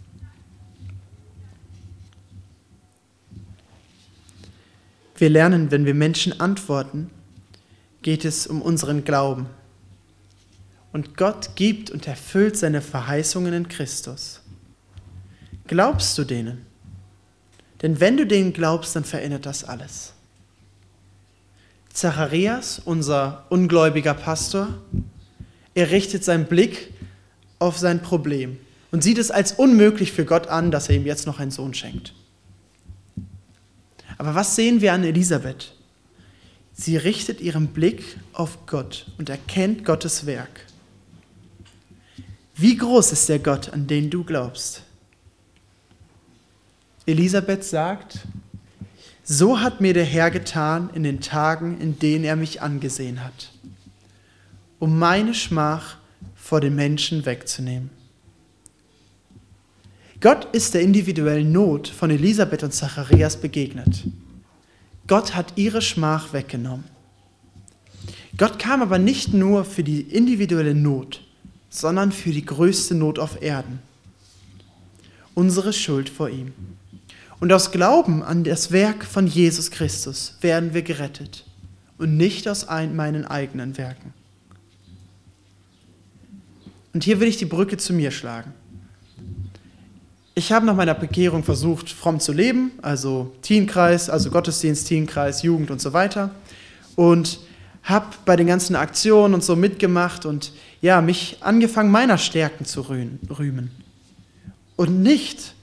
Wir 5.16 5.30
lernen, 5.30 5.70
wenn 5.70 5.86
wir 5.86 5.94
Menschen 5.94 6.40
antworten, 6.40 7.10
geht 8.02 8.24
es 8.24 8.46
um 8.46 8.60
unseren 8.60 9.04
Glauben. 9.04 9.46
Und 10.92 11.16
Gott 11.16 11.56
gibt 11.56 11.90
und 11.90 12.06
erfüllt 12.06 12.56
seine 12.56 12.80
Verheißungen 12.80 13.52
in 13.52 13.68
Christus. 13.68 14.42
Glaubst 15.66 16.16
du 16.18 16.24
denen? 16.24 16.66
Denn 17.82 18.00
wenn 18.00 18.16
du 18.16 18.26
denen 18.26 18.52
glaubst, 18.52 18.96
dann 18.96 19.04
verändert 19.04 19.46
das 19.46 19.64
alles. 19.64 20.12
Zacharias, 21.92 22.80
unser 22.84 23.46
ungläubiger 23.48 24.14
Pastor, 24.14 24.68
er 25.74 25.90
richtet 25.90 26.24
seinen 26.24 26.46
Blick 26.46 26.92
auf 27.58 27.78
sein 27.78 28.02
Problem 28.02 28.58
und 28.90 29.02
sieht 29.02 29.18
es 29.18 29.30
als 29.30 29.52
unmöglich 29.52 30.12
für 30.12 30.24
Gott 30.24 30.46
an, 30.46 30.70
dass 30.70 30.88
er 30.88 30.96
ihm 30.96 31.06
jetzt 31.06 31.26
noch 31.26 31.40
einen 31.40 31.50
Sohn 31.50 31.74
schenkt. 31.74 32.14
Aber 34.18 34.34
was 34.34 34.56
sehen 34.56 34.80
wir 34.80 34.92
an 34.92 35.04
Elisabeth? 35.04 35.74
Sie 36.72 36.96
richtet 36.96 37.40
ihren 37.40 37.68
Blick 37.68 38.18
auf 38.32 38.66
Gott 38.66 39.06
und 39.18 39.30
erkennt 39.30 39.84
Gottes 39.84 40.26
Werk. 40.26 40.66
Wie 42.54 42.76
groß 42.76 43.12
ist 43.12 43.28
der 43.28 43.38
Gott, 43.38 43.70
an 43.70 43.86
den 43.86 44.10
du 44.10 44.24
glaubst? 44.24 44.82
Elisabeth 47.06 47.64
sagt, 47.64 48.20
so 49.22 49.60
hat 49.60 49.80
mir 49.80 49.94
der 49.94 50.04
Herr 50.04 50.30
getan 50.30 50.90
in 50.94 51.02
den 51.02 51.20
Tagen, 51.20 51.80
in 51.80 51.98
denen 51.98 52.24
er 52.24 52.36
mich 52.36 52.62
angesehen 52.62 53.22
hat, 53.22 53.50
um 54.78 54.98
meine 54.98 55.34
Schmach 55.34 55.96
vor 56.34 56.60
den 56.60 56.74
Menschen 56.74 57.26
wegzunehmen. 57.26 57.90
Gott 60.20 60.46
ist 60.52 60.74
der 60.74 60.80
individuellen 60.80 61.52
Not 61.52 61.88
von 61.88 62.10
Elisabeth 62.10 62.62
und 62.62 62.72
Zacharias 62.72 63.36
begegnet. 63.36 64.04
Gott 65.06 65.34
hat 65.34 65.52
ihre 65.56 65.82
Schmach 65.82 66.32
weggenommen. 66.32 66.84
Gott 68.36 68.58
kam 68.58 68.82
aber 68.82 68.98
nicht 68.98 69.34
nur 69.34 69.64
für 69.64 69.82
die 69.82 70.00
individuelle 70.00 70.74
Not, 70.74 71.22
sondern 71.68 72.12
für 72.12 72.30
die 72.30 72.44
größte 72.44 72.94
Not 72.94 73.18
auf 73.18 73.42
Erden. 73.42 73.80
Unsere 75.34 75.72
Schuld 75.72 76.08
vor 76.08 76.30
ihm. 76.30 76.52
Und 77.38 77.52
aus 77.52 77.70
Glauben 77.70 78.22
an 78.22 78.44
das 78.44 78.72
Werk 78.72 79.04
von 79.04 79.26
Jesus 79.26 79.70
Christus 79.70 80.36
werden 80.40 80.72
wir 80.72 80.82
gerettet 80.82 81.44
und 81.98 82.16
nicht 82.16 82.48
aus 82.48 82.66
meinen 82.66 83.26
eigenen 83.26 83.76
Werken. 83.76 84.14
Und 86.94 87.04
hier 87.04 87.20
will 87.20 87.28
ich 87.28 87.36
die 87.36 87.44
Brücke 87.44 87.76
zu 87.76 87.92
mir 87.92 88.10
schlagen. 88.10 88.54
Ich 90.38 90.52
habe 90.52 90.66
nach 90.66 90.76
meiner 90.76 90.92
Bekehrung 90.92 91.44
versucht, 91.44 91.88
fromm 91.88 92.20
zu 92.20 92.30
leben, 92.30 92.72
also 92.82 93.34
Teenkreis, 93.40 94.10
also 94.10 94.28
Gottesdienst, 94.28 94.86
Teenkreis, 94.86 95.42
Jugend 95.42 95.70
und 95.70 95.80
so 95.80 95.94
weiter. 95.94 96.30
Und 96.94 97.40
habe 97.82 98.08
bei 98.26 98.36
den 98.36 98.46
ganzen 98.46 98.76
Aktionen 98.76 99.32
und 99.32 99.42
so 99.42 99.56
mitgemacht 99.56 100.26
und 100.26 100.52
ja, 100.82 101.00
mich 101.00 101.38
angefangen, 101.40 101.90
meiner 101.90 102.18
Stärken 102.18 102.66
zu 102.66 102.82
rühmen. 102.82 103.70
Und 104.76 105.02
nicht 105.02 105.54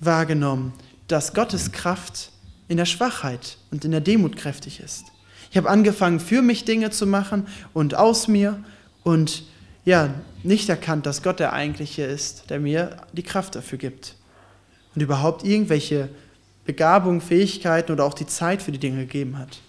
wahrgenommen, 0.00 0.72
dass 1.06 1.34
Gottes 1.34 1.70
Kraft 1.70 2.30
in 2.68 2.78
der 2.78 2.86
Schwachheit 2.86 3.58
und 3.70 3.84
in 3.84 3.90
der 3.90 4.00
Demut 4.00 4.36
kräftig 4.36 4.80
ist. 4.80 5.04
Ich 5.50 5.58
habe 5.58 5.68
angefangen, 5.68 6.20
für 6.20 6.40
mich 6.40 6.64
Dinge 6.64 6.88
zu 6.88 7.06
machen 7.06 7.46
und 7.74 7.94
aus 7.94 8.28
mir 8.28 8.64
und 9.02 9.44
ja, 9.84 10.08
nicht 10.44 10.68
erkannt, 10.68 11.06
dass 11.06 11.22
Gott 11.22 11.40
der 11.40 11.52
eigentliche 11.52 12.02
ist, 12.02 12.50
der 12.50 12.60
mir 12.60 12.96
die 13.12 13.22
Kraft 13.22 13.54
dafür 13.54 13.78
gibt. 13.78 14.16
Und 14.94 15.02
überhaupt 15.02 15.44
irgendwelche 15.44 16.08
Begabungen, 16.64 17.20
Fähigkeiten 17.20 17.92
oder 17.92 18.04
auch 18.04 18.14
die 18.14 18.26
Zeit 18.26 18.62
für 18.62 18.72
die 18.72 18.78
Dinge 18.78 18.98
gegeben 18.98 19.38
hat. 19.38 19.60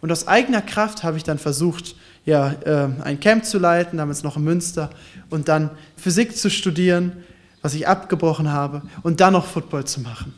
Und 0.00 0.10
aus 0.10 0.26
eigener 0.26 0.62
Kraft 0.62 1.02
habe 1.02 1.16
ich 1.16 1.24
dann 1.24 1.38
versucht, 1.38 1.94
ja, 2.24 2.52
äh, 2.64 2.88
ein 3.02 3.20
Camp 3.20 3.44
zu 3.44 3.58
leiten, 3.58 3.98
damals 3.98 4.22
noch 4.22 4.36
in 4.36 4.44
Münster, 4.44 4.90
und 5.28 5.48
dann 5.48 5.70
Physik 5.96 6.36
zu 6.36 6.50
studieren, 6.50 7.24
was 7.62 7.74
ich 7.74 7.86
abgebrochen 7.86 8.50
habe, 8.50 8.82
und 9.02 9.20
dann 9.20 9.34
noch 9.34 9.46
Football 9.46 9.84
zu 9.84 10.00
machen. 10.00 10.34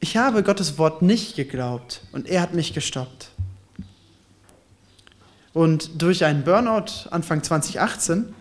Ich 0.00 0.16
habe 0.16 0.42
Gottes 0.42 0.78
Wort 0.78 1.02
nicht 1.02 1.36
geglaubt 1.36 2.02
und 2.12 2.28
er 2.28 2.42
hat 2.42 2.54
mich 2.54 2.74
gestoppt. 2.74 3.30
Und 5.56 6.02
durch 6.02 6.22
einen 6.22 6.44
Burnout 6.44 7.08
Anfang 7.10 7.42
2018 7.42 8.34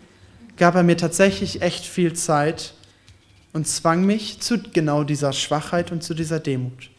gab 0.57 0.75
er 0.75 0.83
mir 0.83 0.97
tatsächlich 0.97 1.61
echt 1.61 1.85
viel 1.85 2.11
Zeit 2.11 2.73
und 3.53 3.69
zwang 3.69 4.05
mich 4.05 4.41
zu 4.41 4.61
genau 4.61 5.05
dieser 5.05 5.31
Schwachheit 5.31 5.93
und 5.93 6.03
zu 6.03 6.13
dieser 6.13 6.41
Demut. 6.41 6.89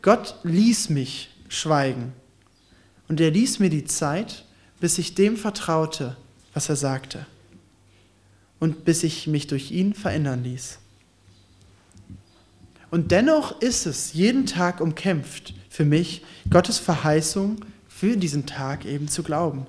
Gott 0.00 0.36
ließ 0.44 0.88
mich 0.88 1.28
schweigen 1.50 2.14
und 3.06 3.20
er 3.20 3.30
ließ 3.32 3.58
mir 3.58 3.68
die 3.68 3.84
Zeit, 3.84 4.46
bis 4.80 4.96
ich 4.96 5.14
dem 5.14 5.36
vertraute, 5.36 6.16
was 6.54 6.70
er 6.70 6.76
sagte 6.76 7.26
und 8.60 8.86
bis 8.86 9.02
ich 9.02 9.26
mich 9.26 9.46
durch 9.46 9.72
ihn 9.72 9.92
verändern 9.92 10.42
ließ. 10.42 10.78
Und 12.90 13.10
dennoch 13.10 13.60
ist 13.60 13.84
es 13.84 14.14
jeden 14.14 14.46
Tag 14.46 14.80
umkämpft 14.80 15.52
für 15.68 15.84
mich, 15.84 16.22
Gottes 16.48 16.78
Verheißung 16.78 17.58
für 18.04 18.18
diesen 18.18 18.44
Tag 18.44 18.84
eben 18.84 19.08
zu 19.08 19.22
glauben. 19.22 19.66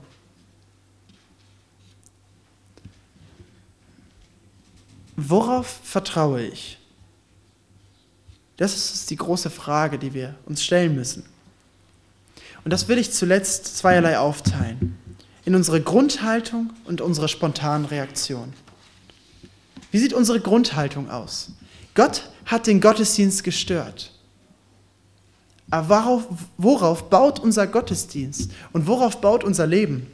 Worauf 5.16 5.80
vertraue 5.84 6.44
ich? 6.44 6.78
Das 8.58 8.76
ist 8.76 9.10
die 9.10 9.16
große 9.16 9.50
Frage, 9.50 9.98
die 9.98 10.14
wir 10.14 10.36
uns 10.46 10.62
stellen 10.62 10.96
müssen. 10.96 11.24
Und 12.66 12.72
das 12.72 12.90
will 12.90 12.98
ich 12.98 13.14
zuletzt 13.14 13.78
zweierlei 13.78 14.20
aufteilen. 14.20 14.98
In 15.46 15.56
unsere 15.56 15.80
Grundhaltung 15.80 16.74
und 16.84 17.00
unsere 17.00 17.30
spontanen 17.30 17.86
Reaktion. 17.86 18.52
Wie 19.92 20.00
sieht 20.00 20.12
unsere 20.12 20.42
Grundhaltung 20.42 21.10
aus? 21.10 21.52
Gott 21.94 22.30
hat 22.46 22.68
den 22.68 22.82
Gottesdienst 22.82 23.46
gestört. 23.46 24.12
Aber 25.70 25.90
worauf, 25.90 26.28
worauf 26.58 27.10
baut 27.10 27.40
unser 27.40 27.68
Gottesdienst 27.68 28.52
und 28.72 28.88
worauf 28.88 29.22
baut 29.22 29.44
unser 29.44 29.66
Leben? 29.66 30.08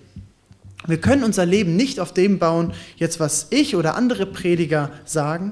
Wir 0.87 0.99
können 0.99 1.23
unser 1.23 1.45
Leben 1.45 1.75
nicht 1.75 1.99
auf 1.99 2.13
dem 2.13 2.39
bauen, 2.39 2.73
jetzt 2.95 3.19
was 3.19 3.47
ich 3.51 3.75
oder 3.75 3.95
andere 3.95 4.25
Prediger 4.25 4.91
sagen. 5.05 5.51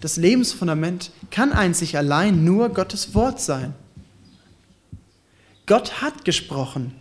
Das 0.00 0.16
Lebensfundament 0.16 1.10
kann 1.30 1.52
einzig 1.52 1.96
allein 1.96 2.44
nur 2.44 2.68
Gottes 2.70 3.14
Wort 3.14 3.40
sein. 3.40 3.74
Gott 5.66 6.02
hat 6.02 6.24
gesprochen. 6.24 6.94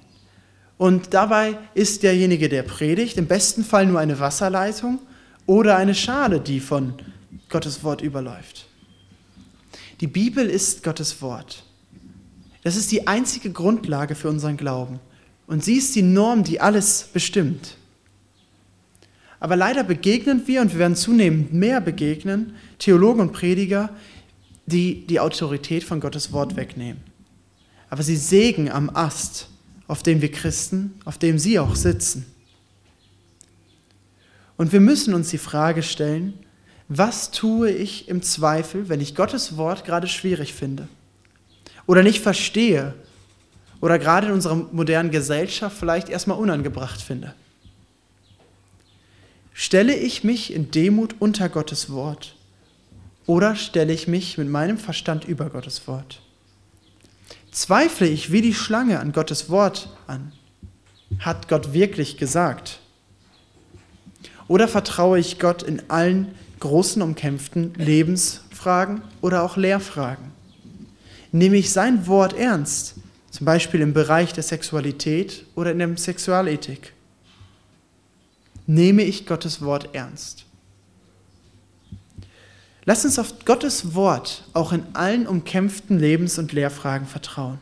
Und 0.77 1.13
dabei 1.13 1.57
ist 1.73 2.03
derjenige, 2.03 2.49
der 2.49 2.63
predigt, 2.63 3.17
im 3.17 3.27
besten 3.27 3.63
Fall 3.63 3.85
nur 3.85 3.99
eine 3.99 4.19
Wasserleitung 4.19 4.99
oder 5.45 5.75
eine 5.77 5.95
Schale, 5.95 6.39
die 6.39 6.59
von 6.59 6.93
Gottes 7.49 7.83
Wort 7.83 8.01
überläuft. 8.01 8.67
Die 10.01 10.07
Bibel 10.07 10.47
ist 10.47 10.83
Gottes 10.83 11.21
Wort. 11.21 11.63
Das 12.67 12.75
ist 12.75 12.91
die 12.91 13.07
einzige 13.07 13.49
Grundlage 13.49 14.13
für 14.13 14.27
unseren 14.27 14.57
Glauben. 14.57 14.99
Und 15.47 15.63
sie 15.63 15.75
ist 15.75 15.95
die 15.95 16.01
Norm, 16.01 16.43
die 16.43 16.59
alles 16.59 17.07
bestimmt. 17.13 17.77
Aber 19.39 19.55
leider 19.55 19.85
begegnen 19.85 20.45
wir, 20.47 20.59
und 20.59 20.73
wir 20.73 20.79
werden 20.79 20.97
zunehmend 20.97 21.53
mehr 21.53 21.79
begegnen, 21.79 22.57
Theologen 22.77 23.21
und 23.21 23.31
Prediger, 23.31 23.91
die 24.65 25.07
die 25.07 25.21
Autorität 25.21 25.85
von 25.85 26.01
Gottes 26.01 26.33
Wort 26.33 26.57
wegnehmen. 26.57 26.99
Aber 27.89 28.03
sie 28.03 28.17
sägen 28.17 28.69
am 28.69 28.89
Ast, 28.93 29.47
auf 29.87 30.03
dem 30.03 30.21
wir 30.21 30.29
Christen, 30.29 30.93
auf 31.05 31.17
dem 31.17 31.39
sie 31.39 31.59
auch 31.59 31.77
sitzen. 31.77 32.25
Und 34.57 34.73
wir 34.73 34.81
müssen 34.81 35.13
uns 35.13 35.29
die 35.29 35.37
Frage 35.37 35.83
stellen, 35.83 36.33
was 36.89 37.31
tue 37.31 37.71
ich 37.71 38.09
im 38.09 38.21
Zweifel, 38.21 38.89
wenn 38.89 38.99
ich 38.99 39.15
Gottes 39.15 39.55
Wort 39.55 39.85
gerade 39.85 40.07
schwierig 40.07 40.53
finde? 40.53 40.89
Oder 41.87 42.03
nicht 42.03 42.21
verstehe? 42.21 42.93
Oder 43.81 43.97
gerade 43.97 44.27
in 44.27 44.33
unserer 44.33 44.55
modernen 44.55 45.09
Gesellschaft 45.09 45.77
vielleicht 45.77 46.09
erstmal 46.09 46.37
unangebracht 46.37 47.01
finde? 47.01 47.33
Stelle 49.53 49.95
ich 49.95 50.23
mich 50.23 50.53
in 50.53 50.69
Demut 50.69 51.15
unter 51.19 51.49
Gottes 51.49 51.89
Wort? 51.89 52.35
Oder 53.25 53.55
stelle 53.55 53.93
ich 53.93 54.07
mich 54.07 54.37
mit 54.37 54.49
meinem 54.49 54.77
Verstand 54.77 55.25
über 55.25 55.49
Gottes 55.49 55.87
Wort? 55.87 56.21
Zweifle 57.51 58.07
ich 58.07 58.31
wie 58.31 58.41
die 58.41 58.53
Schlange 58.53 58.99
an 58.99 59.11
Gottes 59.11 59.49
Wort 59.49 59.89
an? 60.05 60.31
Hat 61.19 61.47
Gott 61.47 61.73
wirklich 61.73 62.17
gesagt? 62.17 62.79
Oder 64.47 64.67
vertraue 64.67 65.19
ich 65.19 65.39
Gott 65.39 65.63
in 65.63 65.89
allen 65.89 66.35
großen 66.59 67.01
umkämpften 67.01 67.73
Lebens-, 67.75 68.41
Fachfragen 68.57 69.01
oder 69.21 69.43
auch 69.43 69.55
Lehrfragen? 69.55 70.36
Nehme 71.31 71.57
ich 71.57 71.71
sein 71.71 72.07
Wort 72.07 72.33
ernst, 72.33 72.95
zum 73.31 73.45
Beispiel 73.45 73.81
im 73.81 73.93
Bereich 73.93 74.33
der 74.33 74.43
Sexualität 74.43 75.45
oder 75.55 75.71
in 75.71 75.79
der 75.79 75.97
Sexualethik? 75.97 76.93
Nehme 78.65 79.03
ich 79.03 79.25
Gottes 79.25 79.61
Wort 79.61 79.89
ernst? 79.93 80.45
Lass 82.85 83.03
uns 83.03 83.19
auf 83.19 83.43
Gottes 83.43 83.95
Wort 83.95 84.45
auch 84.53 84.71
in 84.71 84.83
allen 84.93 85.27
umkämpften 85.27 85.99
Lebens- 85.99 86.37
und 86.37 86.53
Lehrfragen 86.53 87.05
vertrauen. 87.05 87.59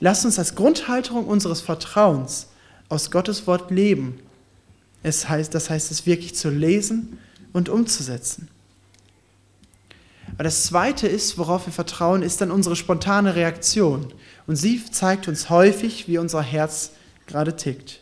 Lass 0.00 0.24
uns 0.26 0.38
als 0.38 0.54
Grundhalterung 0.54 1.26
unseres 1.26 1.62
Vertrauens 1.62 2.48
aus 2.90 3.10
Gottes 3.10 3.46
Wort 3.46 3.70
leben. 3.70 4.20
Es 5.02 5.28
heißt, 5.28 5.54
das 5.54 5.70
heißt, 5.70 5.90
es 5.90 6.04
wirklich 6.04 6.34
zu 6.34 6.50
lesen 6.50 7.18
und 7.54 7.70
umzusetzen. 7.70 8.48
Aber 10.34 10.44
das 10.44 10.64
Zweite 10.64 11.06
ist, 11.06 11.38
worauf 11.38 11.66
wir 11.66 11.72
vertrauen, 11.72 12.22
ist 12.22 12.40
dann 12.40 12.50
unsere 12.50 12.76
spontane 12.76 13.36
Reaktion. 13.36 14.12
Und 14.46 14.56
sie 14.56 14.84
zeigt 14.84 15.28
uns 15.28 15.48
häufig, 15.48 16.08
wie 16.08 16.18
unser 16.18 16.42
Herz 16.42 16.90
gerade 17.26 17.56
tickt. 17.56 18.00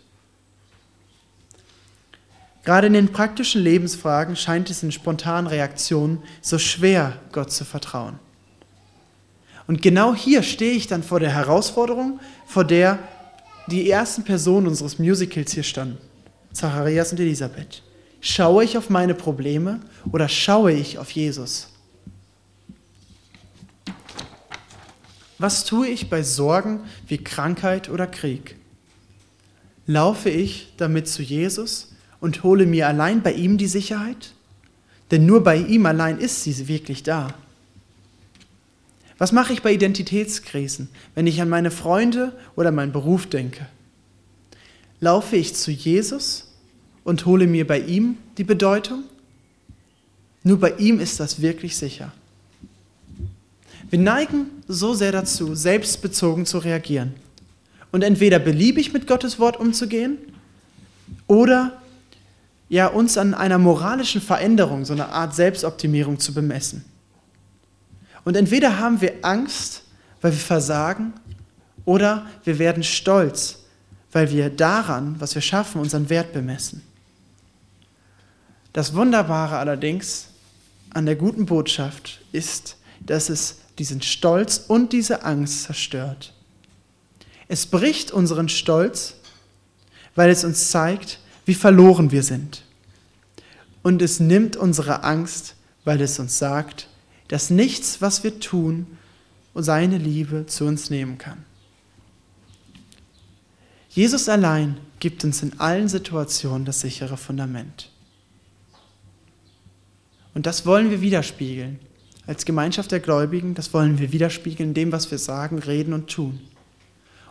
Gerade 2.65 2.87
in 2.87 2.93
den 2.93 3.13
praktischen 3.13 3.63
Lebensfragen 3.63 4.37
scheint 4.37 4.71
es 4.71 4.83
in 4.83 4.93
spontanen 4.93 5.49
Reaktionen 5.49 6.23
so 6.41 6.59
schwer, 6.59 7.19
Gott 7.33 7.53
zu 7.53 7.65
vertrauen. 7.65 8.19
Und 9.67 9.83
genau 9.83 10.15
hier 10.15 10.43
stehe 10.43 10.73
ich 10.73 10.87
dann 10.87 11.03
vor 11.03 11.21
der 11.21 11.31
Herausforderung, 11.31 12.21
vor 12.47 12.65
der 12.65 12.99
die 13.69 13.91
ersten 13.91 14.25
Personen 14.25 14.67
unseres 14.67 14.99
Musicals 14.99 15.53
hier 15.53 15.63
standen, 15.63 15.99
Zacharias 16.53 17.13
und 17.13 17.21
Elisabeth. 17.21 17.83
Schaue 18.21 18.65
ich 18.65 18.79
auf 18.79 18.91
meine 18.91 19.15
Probleme 19.15 19.81
oder 20.13 20.29
schaue 20.29 20.73
ich 20.73 20.99
auf 20.99 21.11
Jesus? 21.11 21.72
Was 25.43 25.65
tue 25.65 25.89
ich 25.89 26.09
bei 26.09 26.23
Sorgen 26.23 26.85
wie 27.09 27.19
Krankheit 27.19 27.89
oder 27.89 28.07
Krieg? 28.07 28.55
Laufe 29.89 30.31
ich 30.31 30.73
damit 30.77 31.09
zu 31.09 31.21
Jesus 31.21 31.97
und 32.21 32.45
hole 32.45 32.65
mir 32.65 32.87
allein 32.87 33.25
bei 33.25 33.33
ihm 33.33 33.59
die 33.59 33.67
Sicherheit? 33.67 34.35
Denn 35.11 35.27
nur 35.27 35.43
bei 35.43 35.57
ihm 35.57 35.85
allein 35.85 36.19
ist 36.19 36.45
sie 36.45 36.69
wirklich 36.69 37.03
da. 37.03 37.35
Was 39.19 39.33
mache 39.33 39.53
ich 39.53 39.63
bei 39.63 39.73
Identitätskrisen, 39.73 40.89
wenn 41.17 41.27
ich 41.27 41.43
an 41.43 41.49
meine 41.49 41.73
Freunde 41.73 42.39
oder 42.55 42.71
meinen 42.71 42.93
Beruf 42.93 43.27
denke? 43.27 43.67
Laufe 45.01 45.35
ich 45.35 45.57
zu 45.57 45.73
Jesus 45.73 46.53
und 47.03 47.27
hole 47.27 47.49
mir 47.49 47.67
bei 47.67 47.81
ihm 47.81 48.17
die 48.39 48.45
Bedeutung? 48.45 49.03
Nur 50.45 50.61
bei 50.61 50.71
ihm 50.75 51.01
ist 51.01 51.19
das 51.19 51.43
wirklich 51.43 51.77
sicher. 51.77 52.13
Wir 53.93 53.99
neigen 53.99 54.47
so 54.69 54.95
sehr 54.95 55.13
dazu, 55.13 55.55
selbstbezogen 55.55 56.47
zu 56.47 56.57
reagieren 56.57 57.13
und 57.91 58.03
entweder 58.03 58.39
beliebig 58.39 58.95
mit 58.95 59.07
Gottes 59.07 59.39
Wort 59.39 59.61
umzugehen 59.61 60.17
oder 61.27 61.83
ja 62.71 62.87
uns 62.87 63.19
an 63.19 63.35
einer 63.35 63.59
moralischen 63.59 64.23
Veränderung, 64.23 64.87
so 64.87 64.95
eine 64.95 65.11
Art 65.11 65.35
Selbstoptimierung 65.35 66.19
zu 66.19 66.33
bemessen. 66.33 66.87
Und 68.25 68.35
entweder 68.35 68.79
haben 68.79 69.03
wir 69.03 69.13
Angst, 69.21 69.83
weil 70.23 70.33
wir 70.33 70.39
versagen, 70.39 71.13
oder 71.85 72.25
wir 72.45 72.59
werden 72.59 72.85
stolz, 72.85 73.59
weil 74.11 74.31
wir 74.31 74.49
daran, 74.49 75.17
was 75.19 75.35
wir 75.35 75.43
schaffen, 75.43 75.83
unseren 75.83 76.09
Wert 76.09 76.33
bemessen. 76.33 76.83
Das 78.73 78.95
Wunderbare 78.95 79.59
allerdings 79.59 80.29
an 80.95 81.05
der 81.05 81.17
guten 81.17 81.45
Botschaft 81.45 82.23
ist, 82.33 82.79
dass 83.05 83.29
es 83.29 83.59
diesen 83.83 84.01
Stolz 84.01 84.63
und 84.69 84.93
diese 84.93 85.25
Angst 85.25 85.65
zerstört. 85.65 86.33
Es 87.49 87.67
bricht 87.67 88.13
unseren 88.13 88.49
Stolz, 88.49 89.17
weil 90.15 90.31
es 90.31 90.45
uns 90.45 90.71
zeigt, 90.71 91.19
wie 91.47 91.55
verloren 91.55 92.13
wir 92.13 92.23
sind. 92.23 92.63
Und 93.83 94.01
es 94.01 94.21
nimmt 94.21 94.55
unsere 94.55 95.03
Angst, 95.03 95.57
weil 95.85 96.01
es 96.01 96.21
uns 96.21 96.39
sagt, 96.39 96.87
dass 97.27 97.51
nichts, 97.51 98.01
was 98.01 98.23
wir 98.23 98.39
tun, 98.39 98.87
seine 99.53 99.99
Liebe 99.99 100.47
zu 100.47 100.65
uns 100.65 100.89
nehmen 100.89 101.19
kann. 101.19 101.45
Jesus 103.89 104.29
allein 104.29 104.79
gibt 105.01 105.25
uns 105.25 105.43
in 105.43 105.59
allen 105.59 105.89
Situationen 105.89 106.65
das 106.65 106.83
sichere 106.83 107.17
Fundament. 107.17 107.91
Und 110.35 110.47
das 110.47 110.67
wollen 110.67 110.89
wir 110.91 111.01
widerspiegeln. 111.01 111.81
Als 112.27 112.45
Gemeinschaft 112.45 112.93
der 112.93 113.01
Gläubigen, 113.01 113.55
das 113.55 113.75
wollen 113.75 113.99
wir 113.99 114.13
widerspiegeln 114.13 114.71
in 114.71 114.75
dem, 114.75 114.93
was 114.93 115.11
wir 115.11 115.19
sagen, 115.19 115.59
reden 115.59 115.93
und 115.93 116.09
tun. 116.09 116.41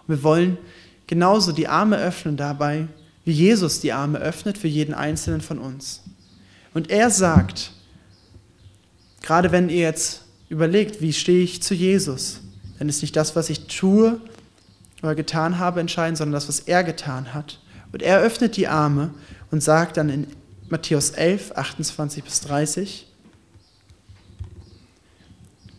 Und 0.08 0.16
wir 0.16 0.24
wollen 0.24 0.58
genauso 1.08 1.52
die 1.52 1.68
Arme 1.68 1.98
öffnen 1.98 2.36
dabei, 2.36 2.88
wie 3.24 3.32
Jesus 3.32 3.80
die 3.80 3.94
Arme 3.94 4.20
öffnet 4.20 4.58
für 4.58 4.68
jeden 4.68 4.94
Einzelnen 4.94 5.42
von 5.42 5.60
uns. 5.60 6.02
Und 6.74 6.90
er 6.90 7.10
sagt, 7.10 7.72
gerade 9.22 9.52
wenn 9.52 9.70
ihr 9.70 9.82
jetzt 9.82 10.24
überlegt, 10.50 11.02
wie 11.02 11.14
stehe 11.14 11.44
ich 11.44 11.62
zu 11.62 11.74
Jesus, 11.74 12.42
dann 12.80 12.90
ist 12.90 13.02
nicht 13.02 13.16
das, 13.16 13.36
was 13.36 13.50
ich 13.50 13.68
tue 13.68 14.20
oder 15.02 15.16
getan 15.16 15.60
habe, 15.60 15.80
entscheidend, 15.80 16.18
sondern 16.18 16.34
das, 16.34 16.48
was 16.48 16.62
er 16.62 16.84
getan 16.84 17.34
hat. 17.34 17.60
Und 17.92 18.02
er 18.02 18.20
öffnet 18.20 18.58
die 18.58 18.68
Arme 18.68 19.12
und 19.52 19.62
sagt 19.62 19.98
dann 19.98 20.10
in 20.10 20.28
Matthäus 20.70 21.12
11, 21.12 21.54
28 21.56 22.24
bis 22.24 22.42
30, 22.42 23.08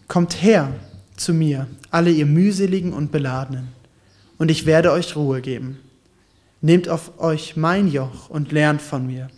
Kommt 0.09 0.43
her 0.43 0.73
zu 1.17 1.33
mir, 1.33 1.67
alle 1.91 2.11
ihr 2.11 2.27
mühseligen 2.27 2.93
und 2.93 3.13
beladenen, 3.13 3.69
und 4.39 4.51
ich 4.51 4.67
werde 4.67 4.93
euch 4.93 5.17
Ruhe 5.17 5.41
geben. 5.41 5.79
Nehmt 6.61 6.89
auf 6.89 7.19
euch 7.21 7.57
mein 7.57 7.89
Joch 7.89 8.29
und 8.31 8.53
lernt 8.53 8.83
von 8.83 9.07
mir. 9.07 9.29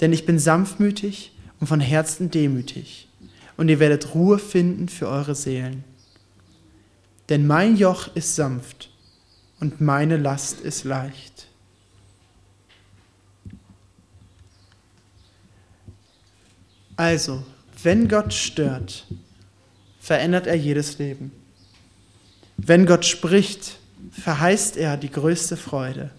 Denn 0.00 0.12
ich 0.12 0.26
bin 0.26 0.38
sanftmütig 0.38 1.32
und 1.60 1.66
von 1.66 1.80
Herzen 1.80 2.30
demütig, 2.30 3.08
und 3.56 3.68
ihr 3.68 3.80
werdet 3.80 4.14
Ruhe 4.14 4.38
finden 4.38 4.88
für 4.88 5.08
eure 5.08 5.34
Seelen. 5.34 5.84
Denn 7.28 7.46
mein 7.46 7.76
Joch 7.76 8.14
ist 8.14 8.34
sanft 8.34 8.90
und 9.60 9.80
meine 9.80 10.16
Last 10.16 10.60
ist 10.60 10.84
leicht. 10.84 11.46
Also, 16.96 17.42
wenn 17.82 18.08
Gott 18.08 18.34
stört, 18.34 19.06
verändert 20.02 20.48
er 20.48 20.56
jedes 20.56 20.98
Leben. 20.98 21.30
Wenn 22.56 22.86
Gott 22.86 23.04
spricht, 23.04 23.78
verheißt 24.10 24.76
er 24.76 24.96
die 24.96 25.10
größte 25.10 25.56
Freude. 25.56 26.10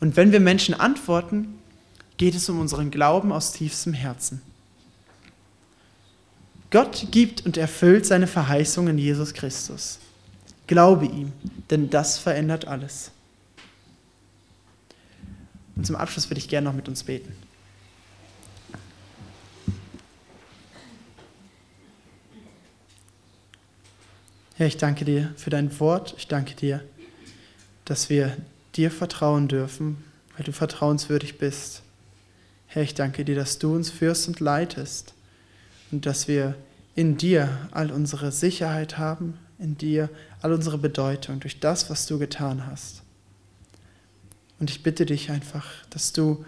Und 0.00 0.16
wenn 0.16 0.32
wir 0.32 0.40
Menschen 0.40 0.74
antworten, 0.74 1.58
geht 2.18 2.34
es 2.34 2.48
um 2.50 2.60
unseren 2.60 2.90
Glauben 2.90 3.32
aus 3.32 3.52
tiefstem 3.52 3.94
Herzen. 3.94 4.42
Gott 6.70 7.06
gibt 7.10 7.46
und 7.46 7.56
erfüllt 7.56 8.04
seine 8.04 8.26
Verheißung 8.26 8.86
in 8.88 8.98
Jesus 8.98 9.32
Christus. 9.32 9.98
Glaube 10.66 11.06
ihm, 11.06 11.32
denn 11.70 11.88
das 11.88 12.18
verändert 12.18 12.66
alles. 12.66 13.12
Und 15.74 15.86
zum 15.86 15.96
Abschluss 15.96 16.28
würde 16.28 16.38
ich 16.38 16.48
gerne 16.48 16.68
noch 16.68 16.76
mit 16.76 16.86
uns 16.86 17.02
beten. 17.02 17.32
Herr, 24.60 24.66
ich 24.66 24.76
danke 24.76 25.06
dir 25.06 25.32
für 25.38 25.48
dein 25.48 25.80
Wort. 25.80 26.14
Ich 26.18 26.28
danke 26.28 26.54
dir, 26.54 26.84
dass 27.86 28.10
wir 28.10 28.36
dir 28.76 28.90
vertrauen 28.90 29.48
dürfen, 29.48 30.04
weil 30.36 30.44
du 30.44 30.52
vertrauenswürdig 30.52 31.38
bist. 31.38 31.80
Herr, 32.66 32.82
ich 32.82 32.92
danke 32.92 33.24
dir, 33.24 33.34
dass 33.34 33.58
du 33.58 33.74
uns 33.74 33.88
führst 33.88 34.28
und 34.28 34.38
leitest 34.38 35.14
und 35.90 36.04
dass 36.04 36.28
wir 36.28 36.56
in 36.94 37.16
dir 37.16 37.48
all 37.70 37.90
unsere 37.90 38.32
Sicherheit 38.32 38.98
haben, 38.98 39.38
in 39.58 39.78
dir 39.78 40.10
all 40.42 40.52
unsere 40.52 40.76
Bedeutung 40.76 41.40
durch 41.40 41.58
das, 41.58 41.88
was 41.88 42.04
du 42.04 42.18
getan 42.18 42.66
hast. 42.66 43.00
Und 44.58 44.68
ich 44.68 44.82
bitte 44.82 45.06
dich 45.06 45.30
einfach, 45.30 45.64
dass 45.88 46.12
du 46.12 46.44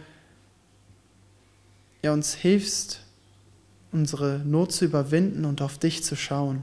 ja, 2.02 2.12
uns 2.12 2.34
hilfst, 2.34 3.00
unsere 3.90 4.40
Not 4.40 4.70
zu 4.70 4.84
überwinden 4.84 5.46
und 5.46 5.62
auf 5.62 5.78
dich 5.78 6.04
zu 6.04 6.14
schauen 6.14 6.62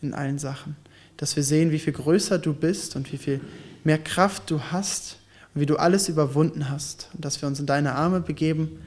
in 0.00 0.14
allen 0.14 0.38
Sachen. 0.38 0.76
Dass 1.16 1.36
wir 1.36 1.42
sehen, 1.42 1.70
wie 1.72 1.78
viel 1.78 1.92
größer 1.92 2.38
du 2.38 2.54
bist 2.54 2.96
und 2.96 3.12
wie 3.12 3.18
viel 3.18 3.40
mehr 3.84 3.98
Kraft 3.98 4.50
du 4.50 4.60
hast 4.60 5.18
und 5.54 5.60
wie 5.60 5.66
du 5.66 5.76
alles 5.76 6.08
überwunden 6.08 6.68
hast. 6.68 7.08
Und 7.14 7.24
dass 7.24 7.40
wir 7.42 7.48
uns 7.48 7.60
in 7.60 7.66
deine 7.66 7.94
Arme 7.94 8.20
begeben 8.20 8.78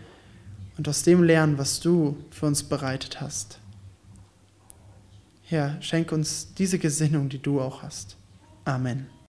und 0.77 0.87
aus 0.87 1.03
dem 1.03 1.23
lernen, 1.23 1.57
was 1.57 1.79
du 1.79 2.17
für 2.31 2.45
uns 2.45 2.63
bereitet 2.63 3.21
hast. 3.21 3.59
Herr, 5.43 5.77
schenk 5.81 6.13
uns 6.13 6.53
diese 6.53 6.79
Gesinnung, 6.79 7.27
die 7.27 7.41
du 7.41 7.59
auch 7.59 7.83
hast. 7.83 8.15
Amen. 8.63 9.11